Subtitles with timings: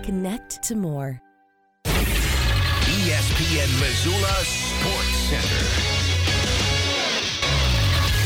[0.00, 1.20] Connect to more.
[1.84, 5.03] ESPN Missoula Sports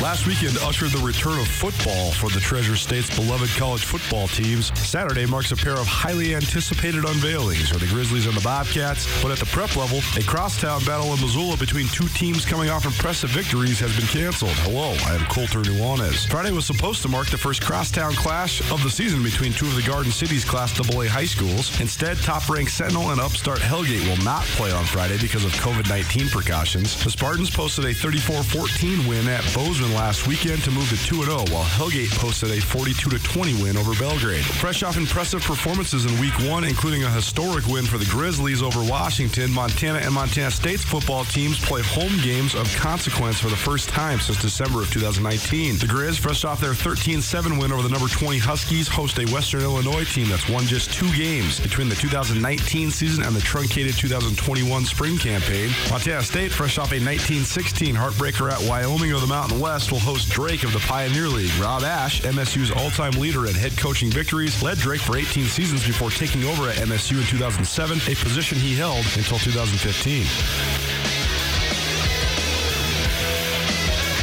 [0.02, 4.70] Last weekend ushered the return of football for the Treasure State's beloved college football teams.
[4.78, 9.08] Saturday marks a pair of highly anticipated unveilings for the Grizzlies and the Bobcats.
[9.20, 12.84] But at the prep level, a crosstown battle in Missoula between two teams coming off
[12.84, 14.52] impressive victories has been canceled.
[14.62, 16.28] Hello, I am Colter Nuanez.
[16.30, 19.74] Friday was supposed to mark the first crosstown clash of the season between two of
[19.74, 21.74] the Garden City's Class AA high schools.
[21.80, 27.02] Instead, top-ranked Sentinel and upstart Hellgate will not play on Friday because of COVID-19 precautions.
[27.02, 31.64] The Spartans posted a 34-14 win at Bozeman last weekend to move to 2-0, while
[31.64, 34.44] Hellgate posted a 42-20 win over Belgrade.
[34.44, 38.82] Fresh off impressive performances in Week 1, including a historic win for the Grizzlies over
[38.82, 43.88] Washington, Montana and Montana State's football teams play home games of consequence for the first
[43.88, 45.78] time since December of 2019.
[45.78, 49.62] The Grizz, fresh off their 13-7 win over the number 20 Huskies, host a Western
[49.62, 54.84] Illinois team that's won just two games between the 2019 season and the truncated 2021
[54.84, 55.70] spring campaign.
[55.90, 60.28] Montana State, fresh off a 1916 heartbreaker at Wyoming of the Mountain West, will host
[60.30, 61.54] Drake of the Pioneer League.
[61.60, 66.10] Rob Ash, MSU's all-time leader in head coaching victories, led Drake for 18 seasons before
[66.10, 70.22] taking over at MSU in 2007, a position he held until 2015.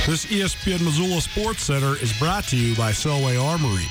[0.06, 3.88] This ESPN Missoula Sports Center is brought to you by Selway Armory.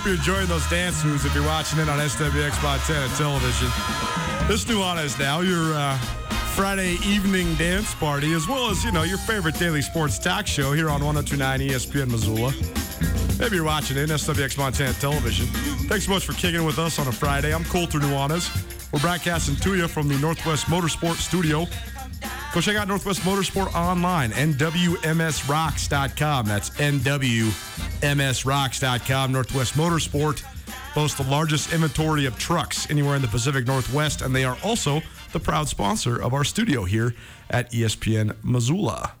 [0.00, 3.68] Hope you're enjoying those dance moves if you're watching it on SWX Montana television.
[4.48, 5.94] This new on is now your uh,
[6.56, 10.72] Friday evening dance party, as well as, you know, your favorite daily sports talk show
[10.72, 12.50] here on 1029 ESPN Missoula.
[13.38, 15.44] Maybe you're watching it, SWX Montana Television.
[15.86, 17.52] Thanks so much for kicking with us on a Friday.
[17.52, 18.48] I'm Colter Nuanez.
[18.94, 21.66] We're broadcasting to you from the Northwest Motorsport Studio
[22.52, 26.46] Go check out Northwest Motorsport online, nwmsrocks.com.
[26.46, 26.70] That's
[28.00, 29.32] nwmsrocks.com.
[29.32, 30.42] Northwest Motorsport
[30.94, 35.00] boasts the largest inventory of trucks anywhere in the Pacific Northwest, and they are also
[35.32, 37.14] the proud sponsor of our studio here
[37.48, 39.12] at ESPN Missoula.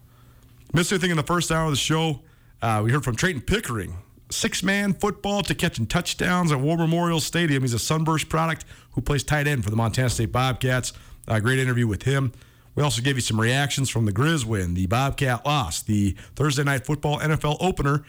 [0.72, 2.20] Missed anything in the first hour of the show?
[2.62, 3.96] Uh, we heard from Trayton Pickering,
[4.30, 7.62] six man football to catching touchdowns at War Memorial Stadium.
[7.62, 10.92] He's a Sunburst product who plays tight end for the Montana State Bobcats.
[11.26, 12.32] Uh, great interview with him.
[12.74, 16.62] We also gave you some reactions from the Grizz win, the Bobcat loss, the Thursday
[16.62, 18.04] night football NFL opener.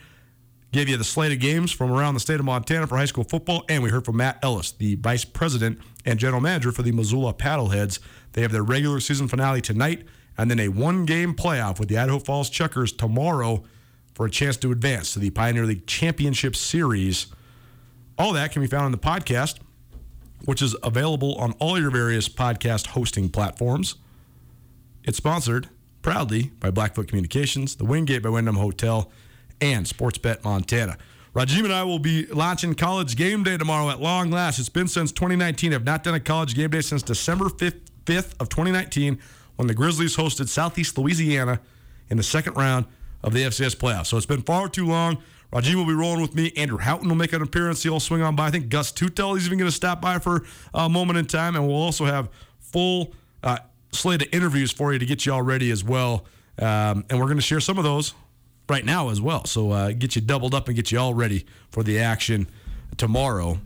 [0.72, 3.24] Gave you the slate of games from around the state of Montana for high school
[3.24, 6.92] football, and we heard from Matt Ellis, the vice president and general manager for the
[6.92, 7.98] Missoula Paddleheads.
[8.32, 10.06] They have their regular season finale tonight,
[10.38, 13.64] and then a one-game playoff with the Idaho Falls Chukars tomorrow
[14.14, 17.26] for a chance to advance to the Pioneer League Championship Series.
[18.18, 19.58] All that can be found in the podcast,
[20.46, 23.96] which is available on all your various podcast hosting platforms.
[25.04, 25.68] It's sponsored
[26.00, 29.10] proudly by Blackfoot Communications, the Wingate by Wyndham Hotel,
[29.62, 30.98] and Sportsbet Montana.
[31.34, 34.58] Rajiem and I will be launching college game day tomorrow at long last.
[34.58, 35.72] It's been since 2019.
[35.72, 39.18] I've not done a college game day since December 5th, 5th of 2019
[39.56, 41.60] when the Grizzlies hosted Southeast Louisiana
[42.10, 42.84] in the second round
[43.22, 44.06] of the FCS playoffs.
[44.06, 45.22] So it's been far too long.
[45.52, 46.52] Rajiem will be rolling with me.
[46.56, 47.82] Andrew Houghton will make an appearance.
[47.82, 48.48] He'll swing on by.
[48.48, 50.44] I think Gus Tutel is even going to stop by for
[50.74, 51.54] a moment in time.
[51.54, 52.28] And we'll also have
[52.58, 53.58] full uh,
[53.92, 56.26] slate of interviews for you to get you all ready as well.
[56.58, 58.14] Um, and we're going to share some of those
[58.68, 59.44] right now as well.
[59.44, 62.48] So uh, get you doubled up and get you all ready for the action
[62.96, 63.58] tomorrow.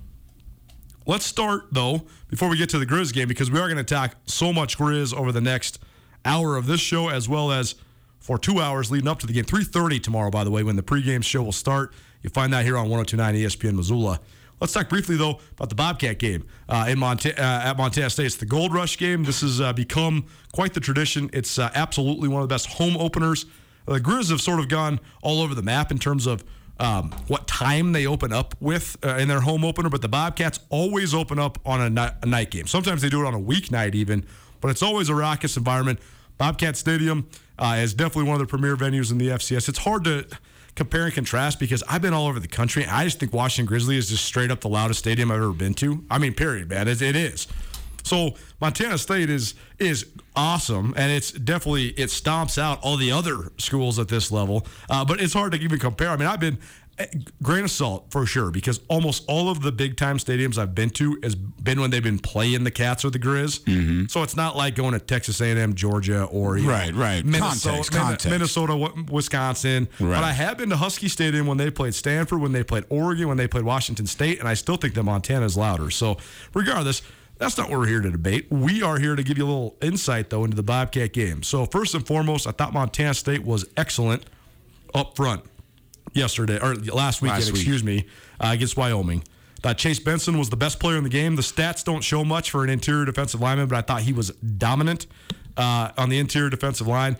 [1.06, 3.84] Let's start though before we get to the Grizz game because we are going to
[3.84, 5.78] talk so much Grizz over the next
[6.24, 7.76] hour of this show as well as
[8.18, 9.44] for two hours leading up to the game.
[9.44, 11.94] 3:30 tomorrow, by the way, when the pregame show will start.
[12.22, 14.20] You'll find that here on 102.9 ESPN Missoula.
[14.60, 18.26] Let's talk briefly though about the Bobcat game uh, in Monta- uh, at Montana State.
[18.26, 19.22] It's the Gold Rush game.
[19.22, 21.30] This has uh, become quite the tradition.
[21.32, 23.46] It's uh, absolutely one of the best home openers.
[23.86, 26.44] The Grizz have sort of gone all over the map in terms of
[26.78, 30.60] um, what time they open up with uh, in their home opener, but the Bobcats
[30.68, 32.66] always open up on a, ni- a night game.
[32.66, 34.26] Sometimes they do it on a weeknight even,
[34.60, 35.98] but it's always a raucous environment.
[36.36, 37.28] Bobcat Stadium
[37.58, 39.68] uh, is definitely one of the premier venues in the FCS.
[39.68, 40.26] It's hard to
[40.74, 42.82] compare and contrast because I've been all over the country.
[42.82, 45.52] And I just think Washington Grizzly is just straight up the loudest stadium I've ever
[45.52, 46.04] been to.
[46.10, 46.86] I mean, period, man.
[46.86, 47.46] It, it is.
[48.06, 53.50] So Montana State is is awesome, and it's definitely it stomps out all the other
[53.58, 54.66] schools at this level.
[54.88, 56.10] Uh, but it's hard to even compare.
[56.10, 56.58] I mean, I've been
[56.98, 57.06] eh,
[57.42, 60.90] grain of salt for sure because almost all of the big time stadiums I've been
[60.90, 64.08] to has been when they've been playing the Cats or the Grizz.
[64.10, 67.24] So it's not like going to Texas A&M, Georgia, or you know, Right, right.
[67.24, 68.26] Minnesota, Context, context.
[68.30, 69.88] Minnesota, Wisconsin.
[69.98, 70.14] Right.
[70.14, 73.26] But I have been to Husky Stadium when they played Stanford, when they played Oregon,
[73.28, 75.90] when they played Washington State, and I still think that Montana is louder.
[75.90, 76.18] So,
[76.54, 77.02] regardless,
[77.38, 78.46] that's not what we're here to debate.
[78.50, 81.42] We are here to give you a little insight, though, into the Bobcat game.
[81.42, 84.24] So, first and foremost, I thought Montana State was excellent
[84.94, 85.44] up front
[86.14, 87.56] yesterday, or last weekend, Last week.
[87.56, 88.06] excuse me,
[88.40, 89.22] uh, against Wyoming.
[89.62, 91.36] Thought Chase Benson was the best player in the game.
[91.36, 94.30] The stats don't show much for an interior defensive lineman, but I thought he was
[94.30, 95.06] dominant
[95.56, 97.16] uh, on the interior defensive line.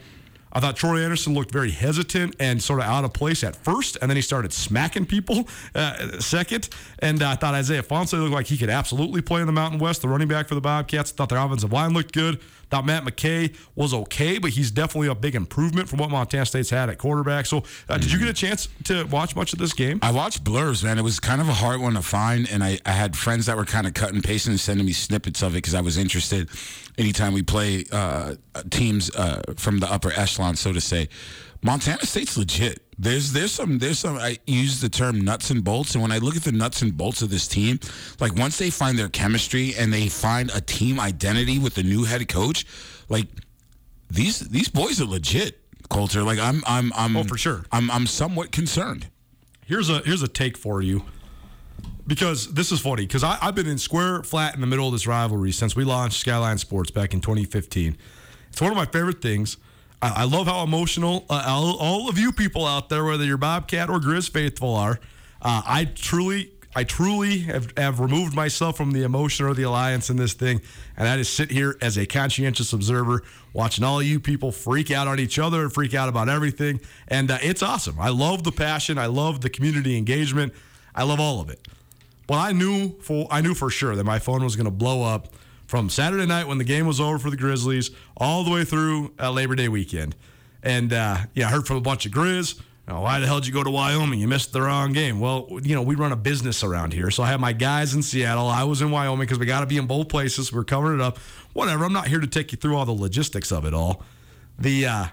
[0.56, 3.98] I thought Troy Anderson looked very hesitant and sort of out of place at first,
[4.00, 6.70] and then he started smacking people uh, second.
[7.00, 9.80] And uh, I thought Isaiah Ifanse looked like he could absolutely play in the Mountain
[9.80, 11.10] West, the running back for the Bobcats.
[11.10, 12.40] Thought their offensive line looked good.
[12.70, 16.70] Thought Matt McKay was okay, but he's definitely a big improvement from what Montana State's
[16.70, 17.46] had at quarterback.
[17.46, 20.00] So, uh, did you get a chance to watch much of this game?
[20.02, 20.98] I watched blurs, man.
[20.98, 23.56] It was kind of a hard one to find, and I, I had friends that
[23.56, 26.48] were kind of cutting, pasting, and sending me snippets of it because I was interested.
[26.98, 28.36] Anytime we play uh,
[28.70, 31.08] teams uh, from the upper echelon, so to say,
[31.62, 32.82] Montana State's legit.
[32.98, 36.18] There's there's some there's some I use the term nuts and bolts, and when I
[36.18, 37.78] look at the nuts and bolts of this team,
[38.20, 42.04] like once they find their chemistry and they find a team identity with the new
[42.04, 42.64] head coach,
[43.10, 43.26] like
[44.08, 45.60] these these boys are legit.
[45.90, 47.64] Colter, like I'm I'm I'm Oh, for sure.
[47.70, 49.08] I'm I'm somewhat concerned.
[49.66, 51.04] here's a here's a take for you
[52.06, 55.06] because this is funny because I've been in square flat in the middle of this
[55.06, 57.96] rivalry since we launched Skyline Sports back in 2015.
[58.50, 59.56] It's one of my favorite things.
[60.00, 63.36] I, I love how emotional uh, all, all of you people out there, whether you're
[63.36, 65.00] Bobcat or Grizz faithful, are.
[65.42, 66.52] Uh, I truly.
[66.78, 70.60] I truly have, have removed myself from the emotion or the alliance in this thing,
[70.98, 73.22] and I just sit here as a conscientious observer,
[73.54, 76.78] watching all of you people freak out on each other and freak out about everything.
[77.08, 77.98] And uh, it's awesome.
[77.98, 78.98] I love the passion.
[78.98, 80.52] I love the community engagement.
[80.94, 81.66] I love all of it.
[82.28, 85.02] Well, I knew for I knew for sure that my phone was going to blow
[85.02, 85.28] up
[85.66, 89.12] from Saturday night when the game was over for the Grizzlies all the way through
[89.21, 90.14] uh, Labor Day weekend.
[90.62, 92.61] And uh, yeah, I heard from a bunch of Grizz.
[92.88, 94.18] "Oh, why the hell did you go to Wyoming?
[94.18, 95.21] You missed the wrong game.
[95.21, 97.11] Well, you know, we run a business around here.
[97.11, 98.49] So I have my guys in Seattle.
[98.49, 100.52] I was in Wyoming because we got to be in both places.
[100.52, 101.18] We're covering it up.
[101.52, 101.85] Whatever.
[101.85, 104.02] I'm not here to take you through all the logistics of it all.
[104.59, 105.06] The uh,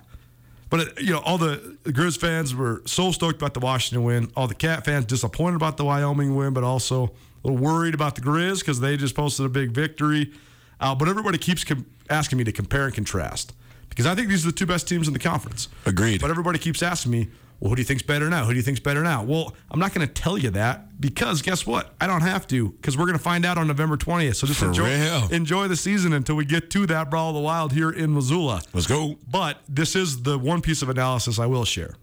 [0.73, 4.03] but uh, you know, all the, the Grizz fans were so stoked about the Washington
[4.03, 4.31] win.
[4.35, 7.13] All the Cat fans disappointed about the Wyoming win, but also
[7.43, 10.31] a little worried about the Grizz because they just posted a big victory.
[10.79, 13.53] Uh, but everybody keeps com- asking me to compare and contrast
[13.87, 15.67] because I think these are the two best teams in the conference.
[15.85, 16.21] Agreed.
[16.21, 17.27] But everybody keeps asking me,
[17.63, 18.43] well, who do you think's better now?
[18.43, 19.23] Who do you think's better now?
[19.23, 21.93] Well, I'm not going to tell you that because guess what?
[22.01, 24.35] I don't have to because we're going to find out on November 20th.
[24.35, 25.29] So just For enjoy, real.
[25.31, 28.63] enjoy the season until we get to that Brawl of the Wild here in Missoula.
[28.73, 29.17] Let's go.
[29.31, 31.95] But this is the one piece of analysis I will share.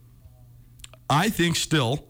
[1.10, 2.06] I think still,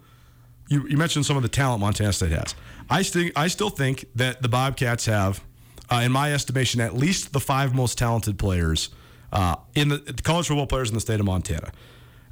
[0.68, 2.54] you, you mentioned some of the talent Montana State has.
[2.88, 5.42] I still, I still think that the Bobcats have,
[5.90, 8.90] uh, in my estimation, at least the five most talented players
[9.32, 11.72] uh, in the, the college football players in the state of Montana.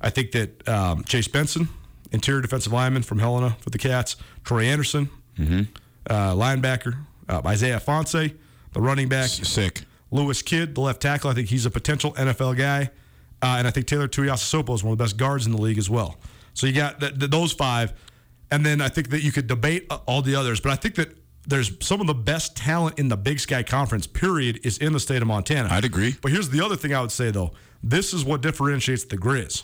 [0.00, 1.68] I think that um, Chase Benson,
[2.12, 6.96] interior defensive lineman from Helena for the Cats, Troy Anderson, uh, linebacker,
[7.28, 8.34] uh, Isaiah Ifanse,
[8.72, 9.82] the running back, Sick.
[10.10, 11.30] Lewis Kidd, the left tackle.
[11.30, 12.90] I think he's a potential NFL guy.
[13.40, 15.78] Uh, and I think Taylor Tuiasosopo is one of the best guards in the league
[15.78, 16.16] as well.
[16.54, 17.92] So you got th- th- those five.
[18.50, 20.60] And then I think that you could debate uh, all the others.
[20.60, 24.06] But I think that there's some of the best talent in the Big Sky Conference,
[24.06, 25.68] period, is in the state of Montana.
[25.70, 26.16] I'd agree.
[26.20, 27.52] But here's the other thing I would say, though.
[27.82, 29.62] This is what differentiates the Grizz.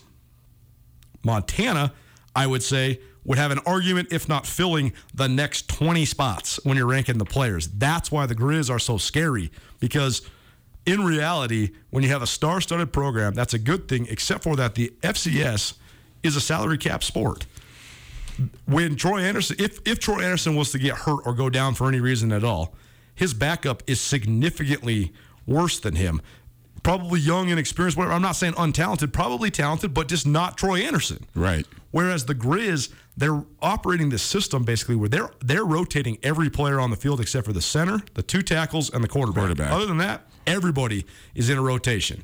[1.24, 1.92] Montana,
[2.34, 6.76] I would say, would have an argument if not filling the next 20 spots when
[6.76, 7.68] you're ranking the players.
[7.68, 9.50] That's why the Grizz are so scary
[9.80, 10.22] because
[10.86, 14.74] in reality, when you have a star-studded program, that's a good thing except for that
[14.74, 15.74] the FCS
[16.22, 17.46] is a salary cap sport.
[18.66, 21.88] When Troy Anderson if if Troy Anderson was to get hurt or go down for
[21.88, 22.74] any reason at all,
[23.14, 25.12] his backup is significantly
[25.46, 26.20] worse than him.
[26.84, 28.14] Probably young and experienced, whatever.
[28.14, 31.26] I'm not saying untalented, probably talented, but just not Troy Anderson.
[31.34, 31.66] Right.
[31.90, 36.90] Whereas the Grizz, they're operating this system basically where they're they're rotating every player on
[36.90, 39.42] the field except for the center, the two tackles, and the quarterback.
[39.44, 39.72] Quarterback.
[39.72, 42.22] Other than that, everybody is in a rotation.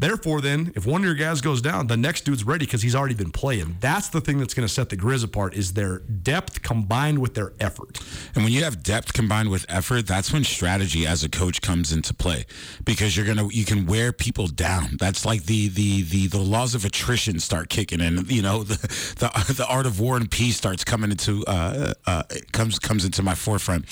[0.00, 2.94] Therefore, then, if one of your guys goes down, the next dude's ready because he's
[2.94, 3.76] already been playing.
[3.80, 7.34] That's the thing that's going to set the Grizz apart is their depth combined with
[7.34, 8.00] their effort.
[8.34, 11.92] And when you have depth combined with effort, that's when strategy as a coach comes
[11.92, 12.46] into play
[12.82, 14.96] because you're gonna you can wear people down.
[14.98, 18.24] That's like the the the, the laws of attrition start kicking in.
[18.26, 18.78] You know the
[19.18, 23.22] the, the art of war and peace starts coming into uh, uh, comes comes into
[23.22, 23.84] my forefront.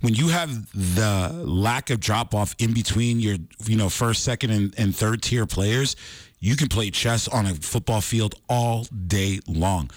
[0.00, 4.50] When you have the lack of drop off in between your you know first, second,
[4.50, 5.96] and, and third tier players,
[6.40, 9.90] you can play chess on a football field all day long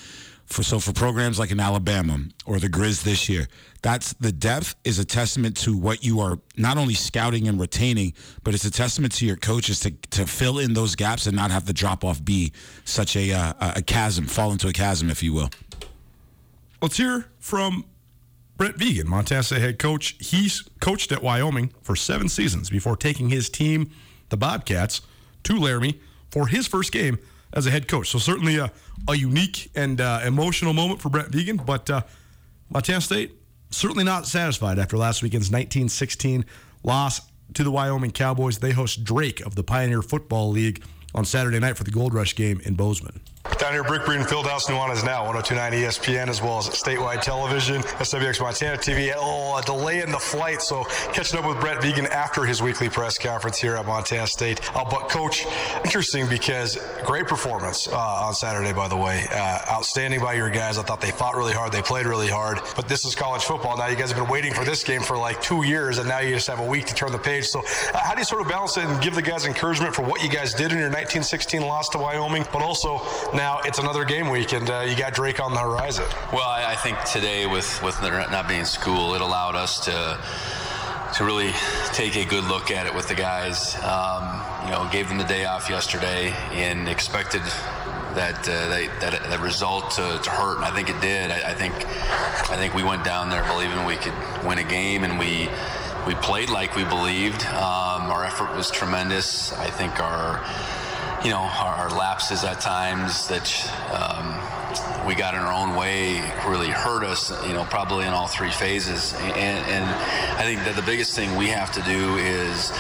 [0.46, 3.48] for so for programs like in Alabama or the Grizz this year,
[3.82, 8.14] that's the depth is a testament to what you are not only scouting and retaining,
[8.44, 11.52] but it's a testament to your coaches to to fill in those gaps and not
[11.52, 12.52] have the drop off be
[12.86, 15.50] such a uh, a chasm, fall into a chasm, if you will.
[16.82, 17.86] Let's hear from
[18.58, 20.16] Brent Vigen, Montana State head coach.
[20.20, 23.90] He's coached at Wyoming for seven seasons before taking his team,
[24.30, 25.02] the Bobcats,
[25.46, 26.00] to Laramie
[26.30, 27.18] for his first game
[27.54, 28.10] as a head coach.
[28.10, 28.72] So certainly a,
[29.08, 32.02] a unique and uh, emotional moment for Brent Vigen, but uh,
[32.70, 33.32] Montana State
[33.72, 36.46] certainly not satisfied after last weekend's 1916
[36.84, 37.22] loss
[37.54, 38.60] to the Wyoming Cowboys.
[38.60, 40.84] They host Drake of the Pioneer Football League
[41.14, 43.22] on Saturday night for the Gold Rush game in Bozeman.
[43.60, 48.42] Down here, Brick Breeden Fieldhouse, Nuanez now, 1029 ESPN, as well as statewide television, SWX
[48.42, 49.14] Montana TV.
[49.16, 50.84] Oh, a delay in the flight, so
[51.14, 54.60] catching up with Brent Vigen after his weekly press conference here at Montana State.
[54.76, 55.46] Uh, but, Coach,
[55.86, 59.26] interesting because great performance uh, on Saturday, by the way.
[59.32, 60.78] Uh, outstanding by your guys.
[60.78, 62.60] I thought they fought really hard, they played really hard.
[62.76, 63.78] But this is college football.
[63.78, 66.20] Now, you guys have been waiting for this game for like two years, and now
[66.20, 67.46] you just have a week to turn the page.
[67.46, 70.02] So, uh, how do you sort of balance it and give the guys encouragement for
[70.02, 73.02] what you guys did in your 1916 loss to Wyoming, but also
[73.36, 76.06] now it's another game week and uh, you got Drake on the horizon.
[76.32, 80.20] Well, I, I think today with with not being school, it allowed us to
[81.16, 81.52] to really
[81.94, 83.76] take a good look at it with the guys.
[83.84, 87.42] Um, you know, gave them the day off yesterday and expected
[88.16, 88.70] that uh,
[89.02, 91.32] that that result to, to hurt, and I think it did.
[91.32, 91.74] I, I think
[92.50, 94.16] I think we went down there believing we could
[94.46, 95.50] win a game, and we
[96.08, 97.46] we played like we believed.
[97.48, 99.54] Um, our effort was tremendous.
[99.54, 100.44] I think our
[101.26, 103.50] you know, our, our lapses at times that
[103.92, 108.28] um, we got in our own way really hurt us, you know, probably in all
[108.28, 109.16] three phases.
[109.16, 109.86] And, and
[110.38, 112.72] I think that the biggest thing we have to do is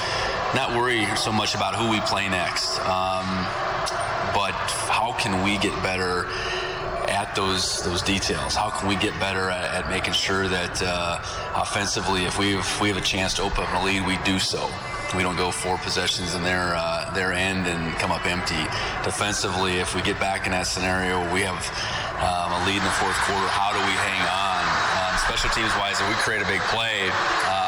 [0.53, 3.25] not worry so much about who we play next, um,
[4.35, 4.53] but
[4.93, 6.27] how can we get better
[7.09, 8.53] at those those details?
[8.53, 11.17] How can we get better at, at making sure that uh,
[11.55, 14.37] offensively, if we if we have a chance to open up a lead, we do
[14.37, 14.69] so
[15.13, 18.63] we don't go four possessions in their uh, their end and come up empty.
[19.03, 21.59] Defensively, if we get back in that scenario, we have
[22.24, 23.47] um, a lead in the fourth quarter.
[23.51, 24.63] How do we hang on?
[24.97, 27.09] Um, special teams wise, if we create a big play,
[27.51, 27.64] um,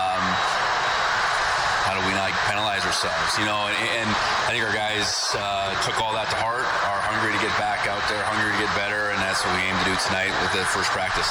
[2.57, 3.67] how do we not penalize ourselves, you know.
[3.67, 4.09] And, and
[4.47, 7.87] I think our guys uh, took all that to heart, are hungry to get back
[7.87, 10.53] out there, hungry to get better, and that's what we aim to do tonight with
[10.53, 11.27] the first practice.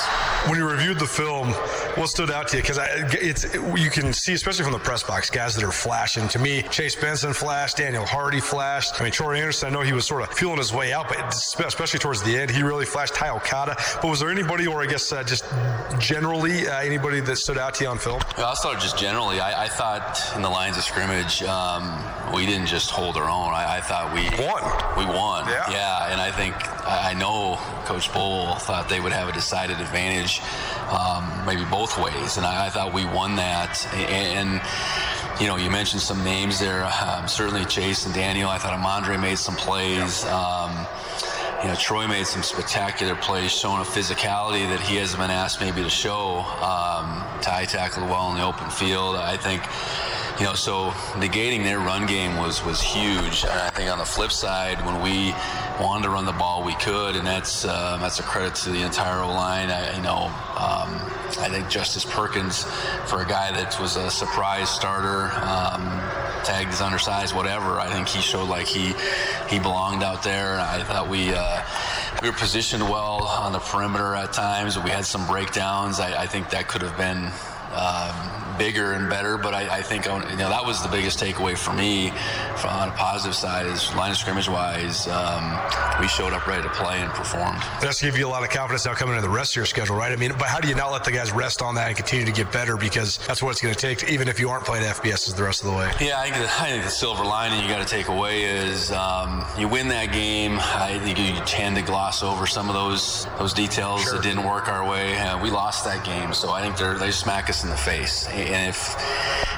[0.48, 1.52] When you reviewed the film,
[1.96, 2.62] what stood out to you?
[2.62, 2.78] Because
[3.12, 6.28] it's you can see, especially from the press box, guys that are flashing.
[6.28, 9.00] To me, Chase Benson flashed, Daniel Hardy flashed.
[9.00, 9.68] I mean, Troy Anderson.
[9.68, 12.50] I know he was sort of feeling his way out, but especially towards the end,
[12.50, 13.14] he really flashed.
[13.14, 13.76] Ty Okada.
[14.02, 15.44] But was there anybody, or I guess uh, just
[15.98, 18.20] generally uh, anybody that stood out to you on film?
[18.36, 19.40] Yeah, I'll start just generally.
[19.40, 23.52] I, I thought in the lines of scrimmage, um, we didn't just hold our own.
[23.52, 24.62] I, I thought we won.
[24.98, 25.46] We won.
[25.46, 25.70] Yeah.
[25.70, 26.54] Yeah, and I think
[26.86, 30.40] I know Coach Bohl thought they would have a decided advantage,
[30.90, 33.86] um, maybe both ways, and I, I thought we won that.
[33.94, 34.60] And,
[35.40, 36.84] you know, you mentioned some names there.
[36.84, 38.48] Um, certainly Chase and Daniel.
[38.48, 40.24] I thought Amandre made some plays.
[40.26, 40.86] Um,
[41.62, 45.60] you know, Troy made some spectacular plays, showing a physicality that he hasn't been asked
[45.60, 46.40] maybe to show.
[46.60, 49.16] Um, Ty tackled well in the open field.
[49.16, 49.62] I think,
[50.38, 53.44] you know, so negating their run game was was huge.
[53.44, 55.34] And I think on the flip side, when we
[55.80, 58.82] wanted to run the ball, we could, and that's um, that's a credit to the
[58.82, 59.70] entire line.
[59.70, 60.26] I, you know,
[60.56, 61.00] um,
[61.40, 62.64] I think Justice Perkins,
[63.06, 65.82] for a guy that was a surprise starter, um,
[66.44, 67.80] tagged as undersized, whatever.
[67.80, 68.94] I think he showed like he
[69.48, 70.60] he belonged out there.
[70.60, 71.62] I thought we uh,
[72.20, 74.78] we were positioned well on the perimeter at times.
[74.78, 75.98] We had some breakdowns.
[75.98, 77.30] I, I think that could have been.
[77.72, 81.56] Um, bigger and better, but I, I think you know that was the biggest takeaway
[81.56, 82.10] for me,
[82.56, 85.58] from on a positive side, is line of scrimmage wise, um,
[86.00, 87.60] we showed up ready to play and performed.
[87.80, 89.96] That's give you a lot of confidence now coming into the rest of your schedule,
[89.96, 90.12] right?
[90.12, 92.24] I mean, but how do you not let the guys rest on that and continue
[92.26, 94.84] to get better because that's what it's going to take, even if you aren't playing
[94.84, 95.90] FBS the rest of the way.
[96.00, 98.92] Yeah, I think the, I think the silver lining you got to take away is
[98.92, 100.58] um, you win that game.
[100.60, 104.14] I think you tend to gloss over some of those those details Sure.
[104.14, 105.16] that didn't work our way.
[105.18, 108.26] Uh, we lost that game, so I think they're, they smack us in the face.
[108.28, 108.96] And if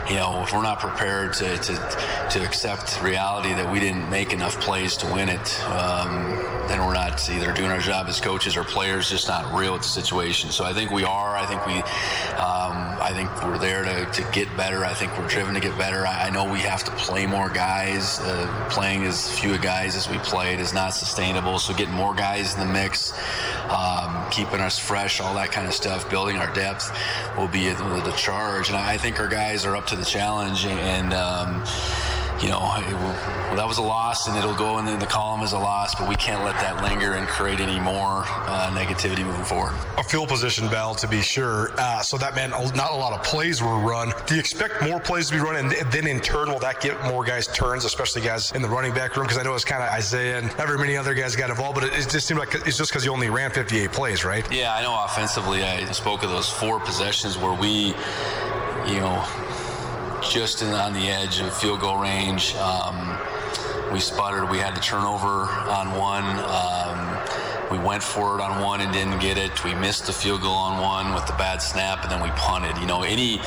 [0.09, 1.75] you know if we're not prepared to to,
[2.30, 6.95] to accept reality that we didn't make enough plays to win it, um, then we're
[6.95, 10.51] not either doing our job as coaches or players just not real with the situation.
[10.51, 11.37] So I think we are.
[11.37, 11.75] I think we.
[12.38, 14.85] Um, I think we're there to, to get better.
[14.85, 16.07] I think we're driven to get better.
[16.07, 18.21] I, I know we have to play more guys.
[18.21, 21.59] Uh, playing as few guys as we played is not sustainable.
[21.59, 23.12] So getting more guys in the mix,
[23.71, 26.90] um, keeping us fresh, all that kind of stuff, building our depth
[27.37, 28.69] will be the, the charge.
[28.69, 30.66] And I, I think our guys are up to the challenge.
[30.66, 31.64] And um,
[32.40, 35.59] you know, will- that was a loss, and it'll go in the column as a
[35.59, 35.94] loss.
[35.94, 39.74] But we can't let that linger and create any more uh, negativity moving forward.
[39.96, 41.72] A field position battle, to be sure.
[41.79, 44.12] Uh, so that meant not a lot of plays were run.
[44.27, 47.03] Do you expect more plays to be run, and then in turn, will that get
[47.05, 49.27] more guys turns, especially guys in the running back room?
[49.27, 51.74] Because I know it's kind of Isaiah and not very many other guys got involved,
[51.81, 54.51] but it, it just seemed like it's just because you only ran 58 plays, right?
[54.53, 57.94] Yeah, I know offensively, I spoke of those four possessions where we,
[58.87, 59.24] you know,
[60.22, 62.54] just in, on the edge of field goal range.
[62.57, 63.18] Um,
[63.92, 64.50] we sputtered.
[64.50, 66.24] We had the turnover on one.
[66.24, 67.18] Um,
[67.70, 69.64] we went for it on one and didn't get it.
[69.64, 72.76] We missed the field goal on one with the bad snap, and then we punted.
[72.78, 73.40] You know, any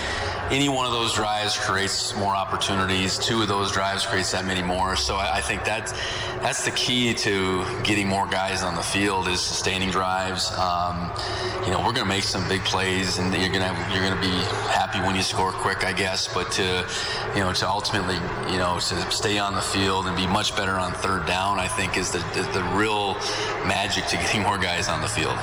[0.51, 3.17] any one of those drives creates more opportunities.
[3.17, 4.97] Two of those drives creates that many more.
[4.97, 5.93] So I, I think that's
[6.41, 10.51] that's the key to getting more guys on the field is sustaining drives.
[10.51, 11.09] Um,
[11.63, 14.15] you know, we're going to make some big plays, and you're going to you're going
[14.15, 14.35] to be
[14.69, 16.31] happy when you score quick, I guess.
[16.31, 16.85] But to
[17.33, 18.15] you know to ultimately
[18.51, 21.67] you know to stay on the field and be much better on third down, I
[21.69, 23.13] think is the the, the real
[23.65, 25.37] magic to getting more guys on the field.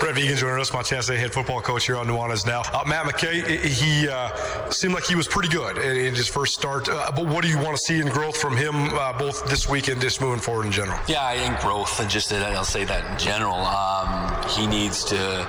[0.00, 2.62] Brent Vigen joining us, Montana State head football coach here on Nuanez now.
[2.72, 6.54] Uh, Matt McKay, he uh, seemed like he was pretty good in, in his first
[6.54, 6.88] start.
[6.88, 9.68] Uh, but what do you want to see in growth from him uh, both this
[9.68, 10.98] week and just moving forward in general?
[11.08, 13.56] Yeah, I think growth, and just I'll say that in general.
[13.56, 15.48] Um, he needs to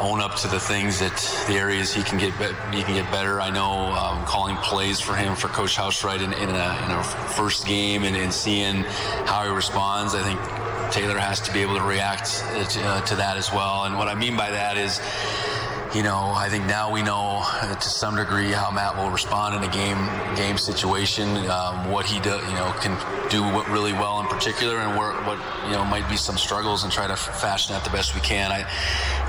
[0.00, 3.10] own up to the things that the areas he can get be- he can get
[3.12, 3.40] better.
[3.40, 7.02] I know um, calling plays for him for Coach Housewright in, in, a, in a
[7.36, 8.84] first game and, and seeing
[9.26, 10.14] how he responds.
[10.14, 10.40] I think
[10.90, 13.84] Taylor has to be able to react uh, to, uh, to that as well.
[13.84, 15.00] And what I mean by that is
[15.94, 19.56] you know, I think now we know uh, to some degree how Matt will respond
[19.56, 19.96] in a game
[20.36, 22.92] game situation, um, what he do, you know can
[23.30, 26.84] do what really well in particular, and where, what you know might be some struggles,
[26.84, 28.52] and try to fashion that the best we can.
[28.52, 28.66] I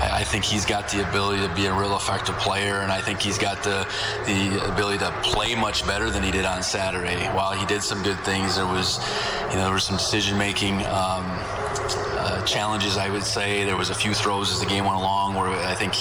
[0.00, 3.20] I think he's got the ability to be a real effective player, and I think
[3.20, 3.88] he's got the
[4.26, 7.26] the ability to play much better than he did on Saturday.
[7.28, 8.98] While he did some good things, there was
[9.48, 10.84] you know there was some decision making.
[10.86, 11.24] Um,
[12.50, 13.64] challenges, I would say.
[13.64, 15.94] There was a few throws as the game went along where I think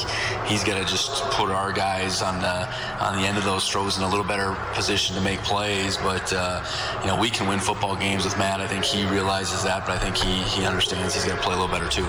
[0.49, 2.67] he's got to just put our guys on the
[3.03, 5.97] on the end of those throws in a little better position to make plays.
[5.97, 6.63] But uh,
[7.01, 8.59] you know, we can win football games with Matt.
[8.59, 11.53] I think he realizes that, but I think he he understands he's got to play
[11.53, 12.05] a little better too.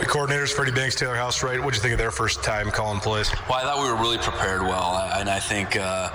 [0.00, 1.60] The coordinators, Freddie Banks, Taylor Housewright?
[1.60, 3.30] What'd you think of their first time calling plays?
[3.48, 5.76] Well, I thought we were really prepared well, and I think.
[5.76, 6.10] Uh,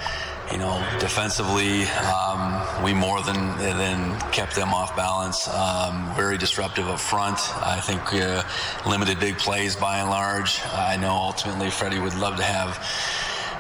[0.52, 5.48] you know, defensively, um, we more than than kept them off balance.
[5.48, 7.38] Um, very disruptive up front.
[7.64, 8.44] I think uh,
[8.88, 10.60] limited big plays by and large.
[10.66, 12.80] I know ultimately Freddie would love to have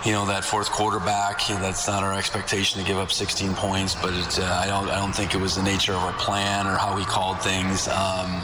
[0.06, 1.45] you know that fourth quarterback.
[1.47, 4.95] That's not our expectation to give up 16 points, but it, uh, I don't I
[4.95, 7.88] don't think it was the nature of our plan or how we called things.
[7.88, 8.41] Um,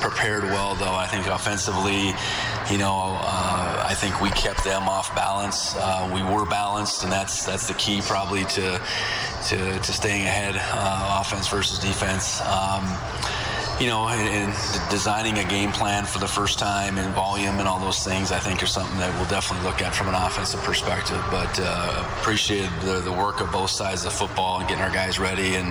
[0.00, 0.94] prepared well though.
[0.94, 2.12] I think offensively,
[2.70, 5.74] you know, uh, I think we kept them off balance.
[5.76, 8.80] Uh, we were balanced, and that's that's the key probably to
[9.48, 12.40] to, to staying ahead, uh, offense versus defense.
[12.42, 12.84] Um,
[13.80, 14.52] you know, and,
[14.90, 18.38] designing a game plan for the first time and volume and all those things, I
[18.38, 21.22] think are something that we'll definitely look at from an offensive perspective.
[21.30, 25.18] But uh, appreciated the, the work of both sides of football and getting our guys
[25.18, 25.56] ready.
[25.56, 25.68] And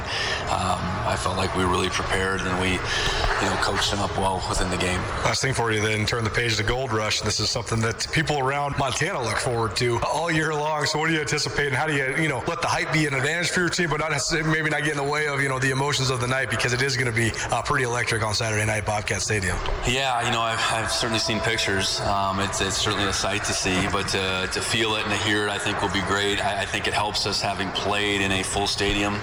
[0.51, 4.15] um, I felt like we were really prepared and we, you know, coached them up
[4.17, 4.99] well within the game.
[5.25, 7.21] Last thing for you then, turn the page to Gold Rush.
[7.21, 10.85] This is something that people around Montana look forward to all year long.
[10.85, 13.07] So what do you anticipate and how do you, you know, let the hype be
[13.07, 14.11] an advantage for your team, but not
[14.45, 16.71] maybe not get in the way of, you know, the emotions of the night because
[16.71, 19.57] it is going to be uh, pretty electric on Saturday night, Bobcat Stadium.
[19.87, 21.99] Yeah, you know, I've, I've certainly seen pictures.
[22.01, 25.17] Um, it's, it's certainly a sight to see, but to, to feel it and to
[25.17, 26.39] hear it, I think will be great.
[26.39, 29.15] I, I think it helps us having played in a full stadium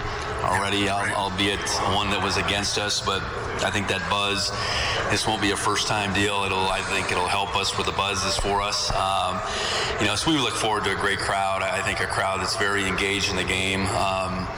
[0.43, 1.61] already, al- albeit
[1.95, 3.23] one that was against us, but
[3.63, 4.51] I think that buzz,
[5.09, 6.43] this won't be a first time deal.
[6.43, 8.91] It'll, I think it'll help us where the buzz is for us.
[8.93, 9.41] Um,
[10.01, 11.63] you know, so we look forward to a great crowd.
[11.63, 14.49] I think a crowd that's very engaged in the game um,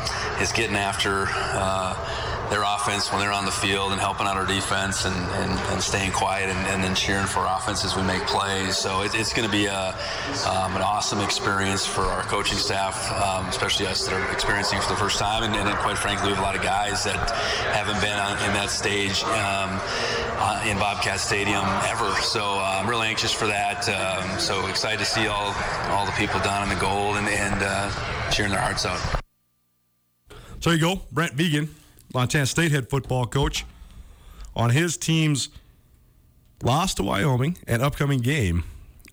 [0.41, 4.47] is getting after uh, their offense when they're on the field and helping out our
[4.47, 8.03] defense and, and, and staying quiet and, and then cheering for our offense as we
[8.03, 8.77] make plays.
[8.77, 9.89] So it, it's going to be a,
[10.47, 14.91] um, an awesome experience for our coaching staff, um, especially us that are experiencing for
[14.91, 15.43] the first time.
[15.43, 17.31] And, and quite frankly, we have a lot of guys that
[17.75, 19.81] haven't been on, in that stage um,
[20.39, 22.11] uh, in Bobcat Stadium ever.
[22.23, 23.89] So uh, I'm really anxious for that.
[23.89, 25.55] Um, so excited to see all
[25.89, 29.01] all the people down in the gold and, and uh, cheering their hearts out.
[30.61, 31.69] So you go, Brent Vigen,
[32.15, 33.65] Montana State head football coach,
[34.55, 35.51] on his team's
[36.63, 38.65] loss to Wyoming and upcoming game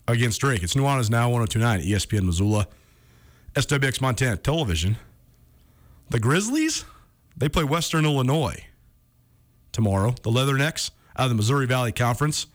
[0.08, 0.64] against Drake.
[0.64, 2.68] It's Nuanez now 1029 ESPN Missoula,
[3.56, 4.98] SWX Montana Television.
[6.10, 6.86] The Grizzlies,
[7.36, 8.66] they play Western Illinois
[9.72, 10.16] tomorrow.
[10.24, 12.48] The Leathernecks out of the Missouri Valley Conference.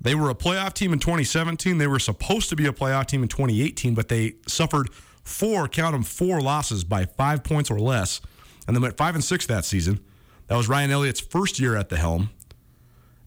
[0.00, 1.78] They were a playoff team in 2017.
[1.78, 4.90] They were supposed to be a playoff team in 2018, but they suffered
[5.24, 8.20] four, count them, four losses by five points or less,
[8.68, 9.98] and they went five and six that season.
[10.46, 12.30] That was Ryan Elliott's first year at the helm,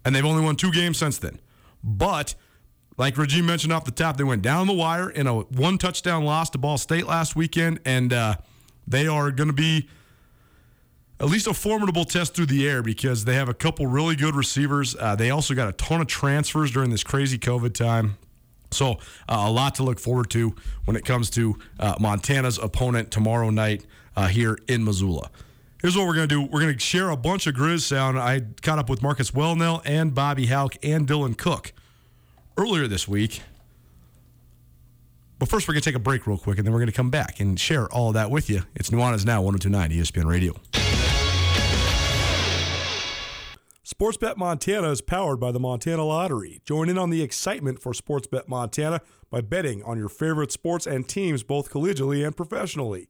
[0.05, 1.39] and they've only won two games since then.
[1.83, 2.35] But
[2.97, 6.23] like Reggie mentioned off the top, they went down the wire in a one touchdown
[6.23, 8.35] loss to Ball State last weekend, and uh,
[8.87, 9.89] they are going to be
[11.19, 14.35] at least a formidable test through the air because they have a couple really good
[14.35, 14.95] receivers.
[14.95, 18.17] Uh, they also got a ton of transfers during this crazy COVID time.
[18.71, 18.91] So,
[19.27, 23.49] uh, a lot to look forward to when it comes to uh, Montana's opponent tomorrow
[23.49, 25.29] night uh, here in Missoula.
[25.81, 26.41] Here's what we're going to do.
[26.41, 28.19] We're going to share a bunch of Grizz sound.
[28.19, 31.73] I caught up with Marcus Welnel and Bobby Hauck and Dylan Cook
[32.55, 33.41] earlier this week.
[35.39, 36.95] But first, we're going to take a break real quick, and then we're going to
[36.95, 38.61] come back and share all that with you.
[38.75, 40.53] It's Nuanez Now, 1029 ESPN Radio.
[43.83, 46.61] Sportsbet Montana is powered by the Montana Lottery.
[46.63, 51.09] Join in on the excitement for Sportsbet Montana by betting on your favorite sports and
[51.09, 53.09] teams both collegially and professionally.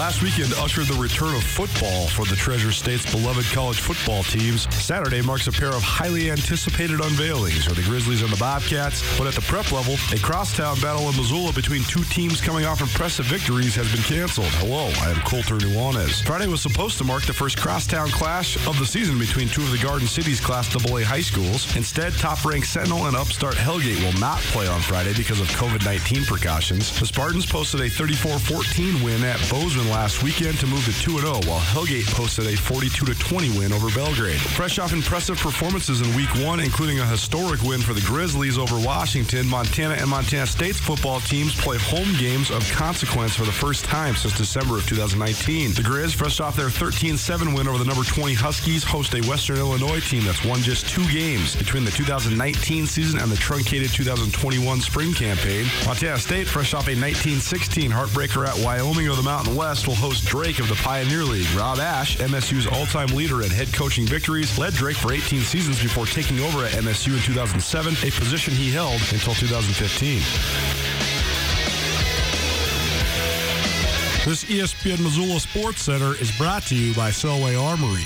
[0.00, 4.62] Last weekend ushered the return of football for the Treasure State's beloved college football teams.
[4.74, 9.26] Saturday marks a pair of highly anticipated unveilings for the Grizzlies and the Bobcats, but
[9.26, 13.26] at the prep level, a crosstown battle in Missoula between two teams coming off impressive
[13.26, 14.48] victories has been canceled.
[14.64, 16.24] Hello, I am Colter Nuanez.
[16.24, 19.70] Friday was supposed to mark the first crosstown clash of the season between two of
[19.70, 21.76] the Garden City's Class AA high schools.
[21.76, 26.98] Instead, top-ranked Sentinel and upstart Hellgate will not play on Friday because of COVID-19 precautions.
[26.98, 31.32] The Spartans posted a 34-14 win at Bozeman last weekend to move to 2 0,
[31.46, 34.40] while Hellgate posted a 42 20 win over Belgrade.
[34.40, 38.78] Fresh off impressive performances in week one, including a historic win for the Grizzlies over
[38.78, 43.84] Washington, Montana and Montana State's football teams play home games of consequence for the first
[43.84, 45.72] time since December of 2019.
[45.72, 49.20] The Grizz, fresh off their 13 7 win over the number 20 Huskies, host a
[49.28, 53.90] Western Illinois team that's won just two games between the 2019 season and the truncated
[53.90, 55.66] 2021 spring campaign.
[55.86, 60.26] Montana State, fresh off a 1916 heartbreaker at Wyoming of the Mountain West, will host
[60.26, 61.46] Drake of the Pioneer League.
[61.54, 66.06] Rob Ash, MSU's all-time leader in head coaching victories, led Drake for 18 seasons before
[66.06, 70.18] taking over at MSU in 2007, a position he held until 2015.
[74.26, 78.02] This ESPN Missoula Sports Center is brought to you by Selway Armory.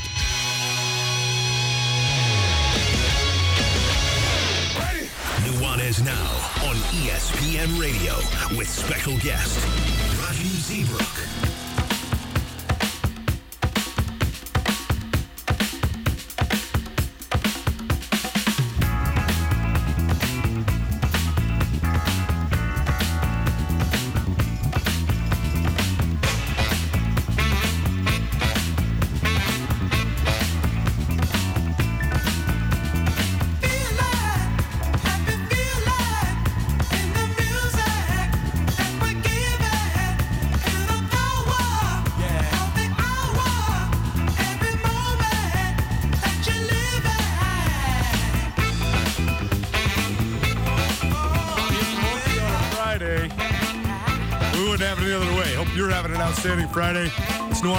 [5.49, 8.17] Nuanez now on ESPN Radio
[8.55, 9.59] with special guest
[10.21, 11.34] Rajiem Seabrook.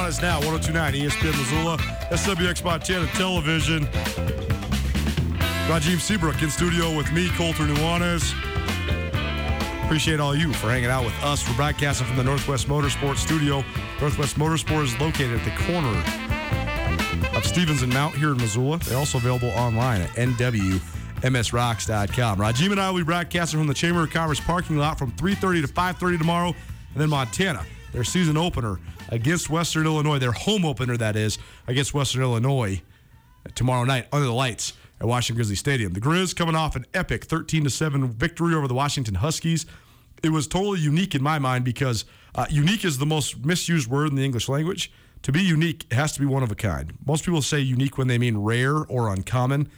[0.07, 1.77] It's Nuanez Now, 1029 ESPN Missoula,
[2.11, 3.87] SWX Montana Television.
[5.67, 8.35] Rajiem Seabrook in studio with me, Colter Nuanez.
[9.83, 11.49] Appreciate all you for hanging out with us.
[11.49, 13.63] We're broadcasting from the Northwest Motorsports studio.
[13.99, 16.03] Northwest Motorsports is located at the corner
[17.35, 18.77] of Stevens and Mount here in Missoula.
[18.79, 22.37] They're also available online at nwmsrocks.com.
[22.37, 25.65] Rajiem and I will be broadcasting from the Chamber of Commerce parking lot from 3.30
[25.65, 26.49] to 5.30 tomorrow.
[26.49, 28.77] And then Montana, their season opener
[29.09, 31.37] against Western Illinois, their home opener, that is,
[31.67, 32.81] against Western Illinois
[33.53, 35.93] tomorrow night under the lights at Washington Grizzly Stadium.
[35.93, 39.65] The Grizz coming off an epic 13 to 7 victory over the Washington Huskies.
[40.23, 44.09] It was totally unique in my mind because uh, unique is the most misused word
[44.09, 44.91] in the English language.
[45.23, 46.93] To be unique, it has to be one of a kind.
[47.05, 49.69] Most people say unique when they mean rare or uncommon,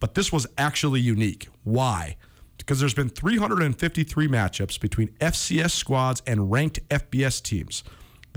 [0.00, 1.48] but this was actually unique.
[1.64, 2.16] Why?
[2.56, 7.84] Because there's been 353 matchups between FCS squads and ranked FBS teams.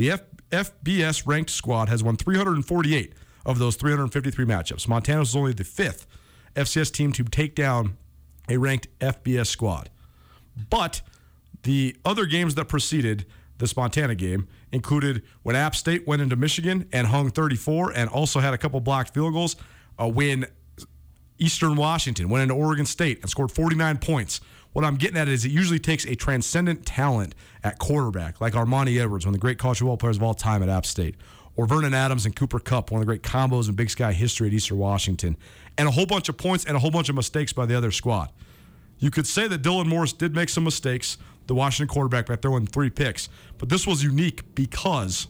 [0.02, 3.14] The F- FBS ranked squad has won 348
[3.46, 4.88] of those 353 matchups.
[4.88, 6.08] Montana was only the fifth
[6.56, 7.98] FCS team to take down
[8.50, 9.92] a ranked FBS squad.
[10.72, 11.04] But
[11.62, 13.28] the other games that preceded
[13.60, 18.40] this Montana game included when App State went into Michigan and hung 34 and also
[18.40, 19.56] had a couple blocked field goals.
[20.00, 20.48] Uh, when
[21.38, 24.42] Eastern Washington went into Oregon State and scored 49 points.
[24.74, 29.02] What I'm getting at is it usually takes a transcendent talent at quarterback, like Armani
[29.02, 31.16] Edwards, one of the great college football players of all time at App State,
[31.58, 34.48] or Vernon Adams and Cooper Kupp, one of the great combos in Big Sky history
[34.48, 35.36] at Eastern Washington,
[35.78, 37.92] and a whole bunch of points and a whole bunch of mistakes by the other
[37.92, 38.32] squad.
[38.98, 42.66] You could say that Dylan Morris did make some mistakes, the Washington quarterback, by throwing
[42.66, 45.28] three picks, but this was unique because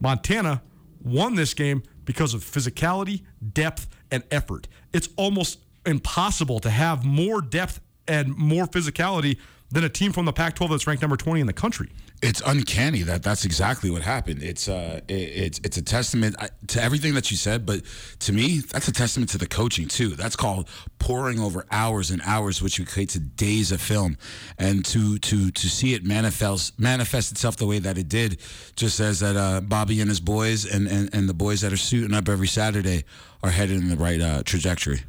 [0.00, 0.62] Montana
[1.04, 4.68] won this game because of physicality, depth, and effort.
[4.92, 9.38] It's almost impossible to have more depth and more physicality
[9.70, 11.90] than a team from the Pac-12 that's ranked number 20 in the country.
[12.22, 14.42] It's uncanny that that's exactly what happened.
[14.42, 17.82] It's uh, it, it's it's a testament uh, to everything that you said, but
[18.20, 20.10] to me, that's a testament to the coaching too.
[20.10, 20.66] That's called
[20.98, 24.16] pouring over hours and hours, which to days of film,
[24.58, 28.40] and to to to see it manifest manifest itself the way that it did,
[28.76, 31.76] just says that uh, Bobby and his boys and, and and the boys that are
[31.76, 33.04] suiting up every Saturday
[33.42, 35.02] are headed in the right uh, trajectory.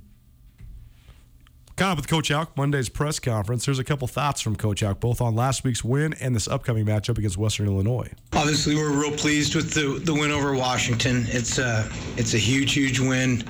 [1.77, 3.63] Caught up with Coach Hauck, Monday's press conference.
[3.63, 6.87] There's a couple thoughts from Coach Hauck, both on last week's win and this upcoming
[6.87, 8.11] matchup against Western Illinois.
[8.33, 11.25] Obviously, we're real pleased with the, the win over Washington.
[11.27, 11.87] It's a
[12.17, 13.43] it's a huge, huge win.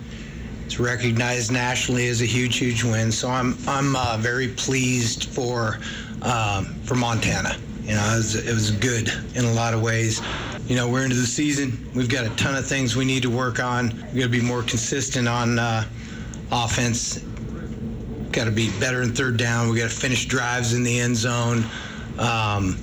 [0.66, 3.14] It's recognized nationally as a huge, huge win.
[3.14, 5.80] So I'm I'm uh, very pleased for
[6.22, 7.56] um, for Montana.
[7.84, 10.22] You know, it was, it was good in a lot of ways.
[10.66, 11.90] You know, we're into the season.
[11.96, 13.88] We've got a ton of things we need to work on.
[14.12, 15.86] We got to be more consistent on uh,
[16.52, 17.24] offense.
[18.38, 19.68] Got to be better in third down.
[19.68, 21.66] We got to finish drives in the end zone.
[22.20, 22.78] Um,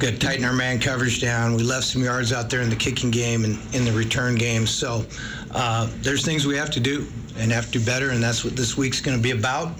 [0.00, 1.54] got to tighten our man coverage down.
[1.54, 4.66] We left some yards out there in the kicking game and in the return game.
[4.66, 5.06] So
[5.52, 7.06] uh, there's things we have to do
[7.36, 9.70] and have to do better, and that's what this week's going to be about: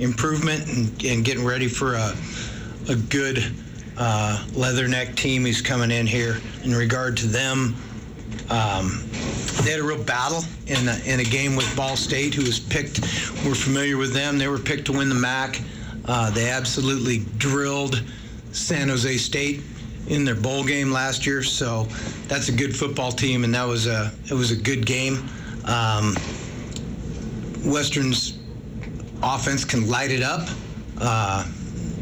[0.00, 2.12] improvement and, and getting ready for a,
[2.88, 3.38] a good
[3.96, 6.38] uh, Leatherneck team who's coming in here.
[6.64, 7.76] In regard to them,
[8.50, 9.02] um,
[9.64, 12.60] they had a real battle in a, in a game with Ball State, who was
[12.60, 13.00] picked.
[13.44, 14.38] We're familiar with them.
[14.38, 15.60] They were picked to win the MAC.
[16.04, 18.02] Uh, they absolutely drilled
[18.52, 19.62] San Jose State
[20.08, 21.42] in their bowl game last year.
[21.42, 21.84] So
[22.28, 25.28] that's a good football team, and that was a it was a good game.
[25.64, 26.14] Um,
[27.64, 28.38] Western's
[29.22, 30.48] offense can light it up.
[31.00, 31.44] Uh,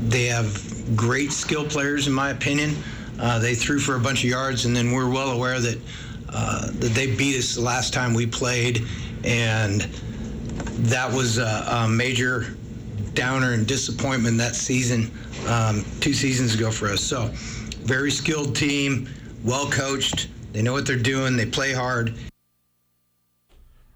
[0.09, 0.61] they have
[0.95, 2.77] great skill players, in my opinion.
[3.19, 5.79] Uh, they threw for a bunch of yards, and then we're well aware that
[6.35, 8.83] uh, that they beat us the last time we played,
[9.25, 9.83] and
[10.83, 12.57] that was a, a major
[13.15, 15.11] downer and disappointment that season,
[15.47, 17.01] um, two seasons ago for us.
[17.01, 17.31] So,
[17.85, 19.09] very skilled team,
[19.45, 20.29] well coached.
[20.53, 21.37] They know what they're doing.
[21.37, 22.15] They play hard.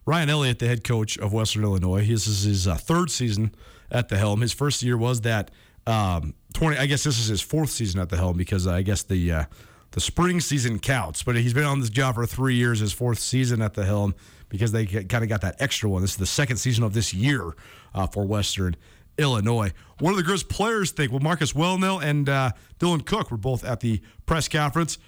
[0.07, 3.55] Ryan Elliott, the head coach of Western Illinois, this is his uh, third season
[3.91, 4.41] at the helm.
[4.41, 5.51] His first year was that
[5.87, 6.79] um, 20.
[6.79, 9.45] I guess this is his fourth season at the helm because I guess the uh,
[9.93, 11.23] the spring season counts.
[11.23, 12.81] But he's been on this job for three years.
[12.81, 14.15] His fourth season at the helm
[14.49, 16.03] because they kind of got that extra one.
[16.03, 17.55] This is the second season of this year
[17.95, 18.77] uh, for Western
[19.19, 19.73] Illinois.
[19.99, 23.65] One of the Grizz players think well, Marcus Welnel and uh, Dylan Cook were both
[23.65, 24.99] at the press conference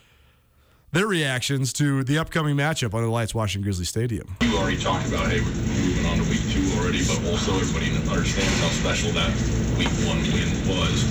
[0.93, 4.37] their reactions to the upcoming matchup under the lights, Washington Grizzly Stadium.
[4.41, 7.91] You already talked about, hey, we're moving on to week two already, but also everybody
[8.11, 9.31] understands how special that
[9.79, 11.07] week one win was.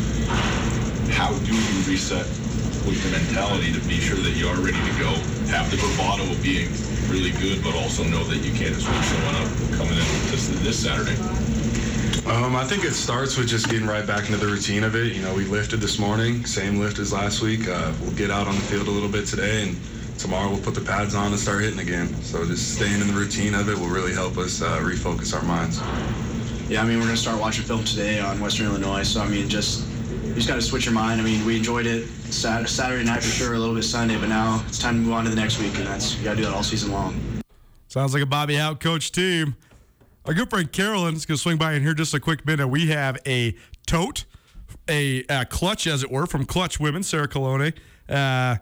[1.15, 2.27] How do you reset
[2.85, 5.11] with the mentality to be sure that you are ready to go?
[5.51, 6.69] Have the bravado of being
[7.09, 10.47] really good, but also know that you can't just be showing up coming in this,
[10.61, 11.17] this Saturday.
[12.29, 15.13] Um, I think it starts with just getting right back into the routine of it.
[15.13, 17.67] You know, we lifted this morning, same lift as last week.
[17.67, 19.77] Uh, we'll get out on the field a little bit today, and
[20.19, 22.13] tomorrow we'll put the pads on and start hitting again.
[22.21, 25.43] So just staying in the routine of it will really help us uh, refocus our
[25.43, 25.79] minds.
[26.69, 29.03] Yeah, I mean, we're going to start watching film today on Western Illinois.
[29.03, 29.87] So, I mean, just
[30.23, 31.19] you just got to switch your mind.
[31.19, 34.29] I mean, we enjoyed it Sat- Saturday night for sure, a little bit Sunday, but
[34.29, 36.37] now it's time to move on to the next week, and that's you got to
[36.37, 37.19] do that all season long.
[37.87, 39.55] Sounds like a Bobby Hauck coach team.
[40.25, 42.67] Our good friend Carolyn is going to swing by in here just a quick minute.
[42.67, 43.55] We have a
[43.87, 44.25] tote,
[44.87, 47.73] a, a clutch, as it were, from Clutch Women, Sarah Colonna,
[48.07, 48.57] uh,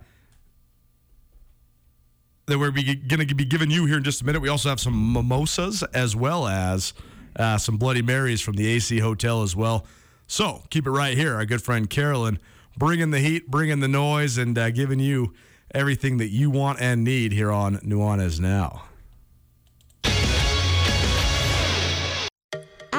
[2.45, 4.41] that we're going to be giving you here in just a minute.
[4.41, 6.93] We also have some mimosas as well as
[7.36, 9.86] uh, some Bloody Marys from the AC Hotel as well.
[10.27, 11.36] So keep it right here.
[11.36, 12.39] Our good friend Carolyn
[12.78, 15.34] bringing the heat, bringing the noise, and uh, giving you
[15.74, 18.87] everything that you want and need here on Nuanez Now.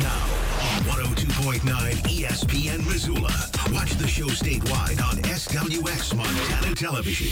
[0.00, 0.24] Now
[0.74, 3.32] on 102.9 ESPN Missoula.
[3.72, 7.28] Watch the show statewide on SWX Montana Television.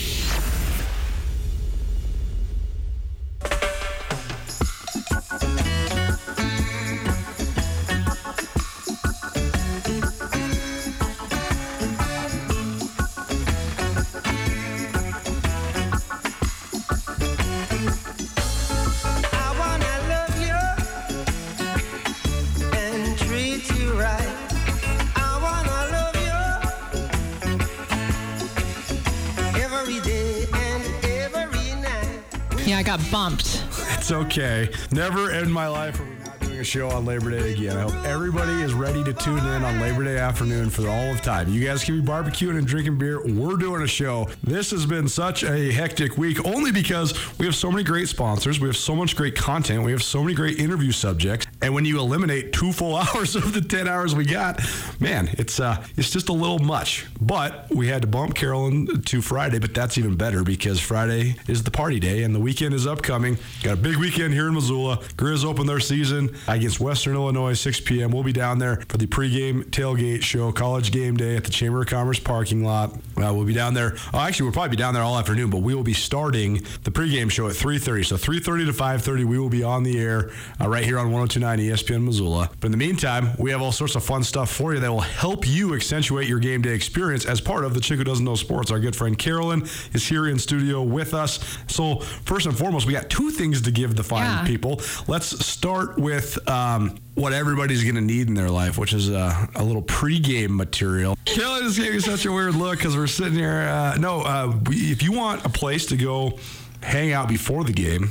[32.98, 33.64] Got bumped.
[33.90, 34.70] It's okay.
[34.92, 37.76] Never in my life are we not doing a show on Labor Day again.
[37.76, 41.20] I hope everybody is ready to tune in on Labor Day afternoon for all of
[41.22, 41.48] time.
[41.52, 43.20] You guys can be barbecuing and drinking beer.
[43.26, 44.28] We're doing a show.
[44.42, 48.60] This has been such a hectic week only because we have so many great sponsors.
[48.60, 49.82] We have so much great content.
[49.82, 51.47] We have so many great interview subjects.
[51.60, 54.60] And when you eliminate two full hours of the 10 hours we got,
[55.00, 57.06] man, it's uh it's just a little much.
[57.20, 61.62] But we had to bump Carolyn to Friday, but that's even better because Friday is
[61.62, 63.38] the party day and the weekend is upcoming.
[63.62, 64.98] Got a big weekend here in Missoula.
[65.16, 68.12] Grizz open their season against Western Illinois, 6 p.m.
[68.12, 71.80] We'll be down there for the pregame tailgate show, college game day at the Chamber
[71.82, 72.92] of Commerce parking lot.
[73.16, 73.96] Uh, we'll be down there.
[74.14, 76.54] Oh, actually, we'll probably be down there all afternoon, but we will be starting
[76.84, 78.04] the pregame show at 3:30.
[78.04, 80.30] So 3:30 to 5:30, we will be on the air
[80.60, 82.50] uh, right here on 102.9 1029 ESPN Missoula.
[82.60, 85.00] But in the meantime, we have all sorts of fun stuff for you that will
[85.00, 88.34] help you accentuate your game day experience as part of the Chick Who Doesn't Know
[88.34, 88.70] Sports.
[88.70, 89.62] Our good friend Carolyn
[89.94, 91.38] is here in studio with us.
[91.68, 94.46] So, first and foremost, we got two things to give the fine Yeah.
[94.46, 94.80] people.
[95.06, 99.46] Let's start with um, what everybody's going to need in their life, which is uh,
[99.54, 101.16] a little pregame material.
[101.24, 103.60] Carolyn just gave me such a weird look because we're sitting here.
[103.62, 106.38] Uh, no, uh, we, if you want a place to go
[106.82, 108.08] hang out before the game,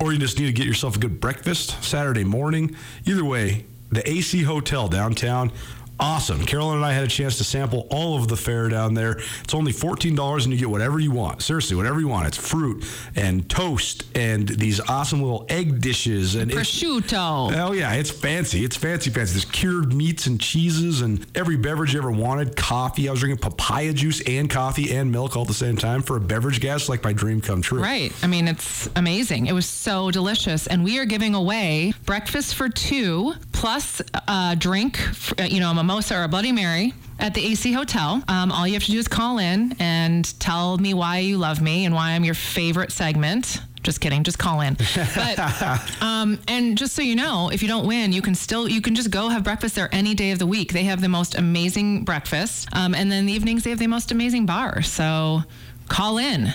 [0.00, 2.76] or you just need to get yourself a good breakfast Saturday morning,
[3.06, 5.50] either way, the AC Hotel downtown.
[6.00, 6.44] Awesome.
[6.46, 9.18] Carolyn and I had a chance to sample all of the fare down there.
[9.42, 11.42] It's only $14 and you get whatever you want.
[11.42, 12.28] Seriously, whatever you want.
[12.28, 12.84] It's fruit
[13.16, 17.52] and toast and these awesome little egg dishes and Prosciutto.
[17.56, 18.64] Oh yeah, it's fancy.
[18.64, 19.32] It's fancy, fancy.
[19.34, 22.56] There's cured meats and cheeses and every beverage you ever wanted.
[22.56, 23.08] Coffee.
[23.08, 26.16] I was drinking papaya juice and coffee and milk all at the same time for
[26.16, 26.88] a beverage guest.
[26.88, 27.82] Like my dream come true.
[27.82, 28.12] Right.
[28.22, 29.46] I mean, it's amazing.
[29.46, 30.66] It was so delicious.
[30.66, 35.00] And we are giving away breakfast for two plus a drink,
[35.44, 38.22] you know, a mimosa or a Bloody Mary at the AC Hotel.
[38.28, 41.62] Um, all you have to do is call in and tell me why you love
[41.62, 43.62] me and why I'm your favorite segment.
[43.82, 44.22] Just kidding.
[44.22, 44.74] Just call in.
[44.74, 45.38] But
[46.02, 48.94] um, and just so you know, if you don't win, you can still you can
[48.94, 50.74] just go have breakfast there any day of the week.
[50.74, 53.86] They have the most amazing breakfast, um, and then in the evenings they have the
[53.86, 54.82] most amazing bar.
[54.82, 55.44] So
[55.88, 56.52] call in.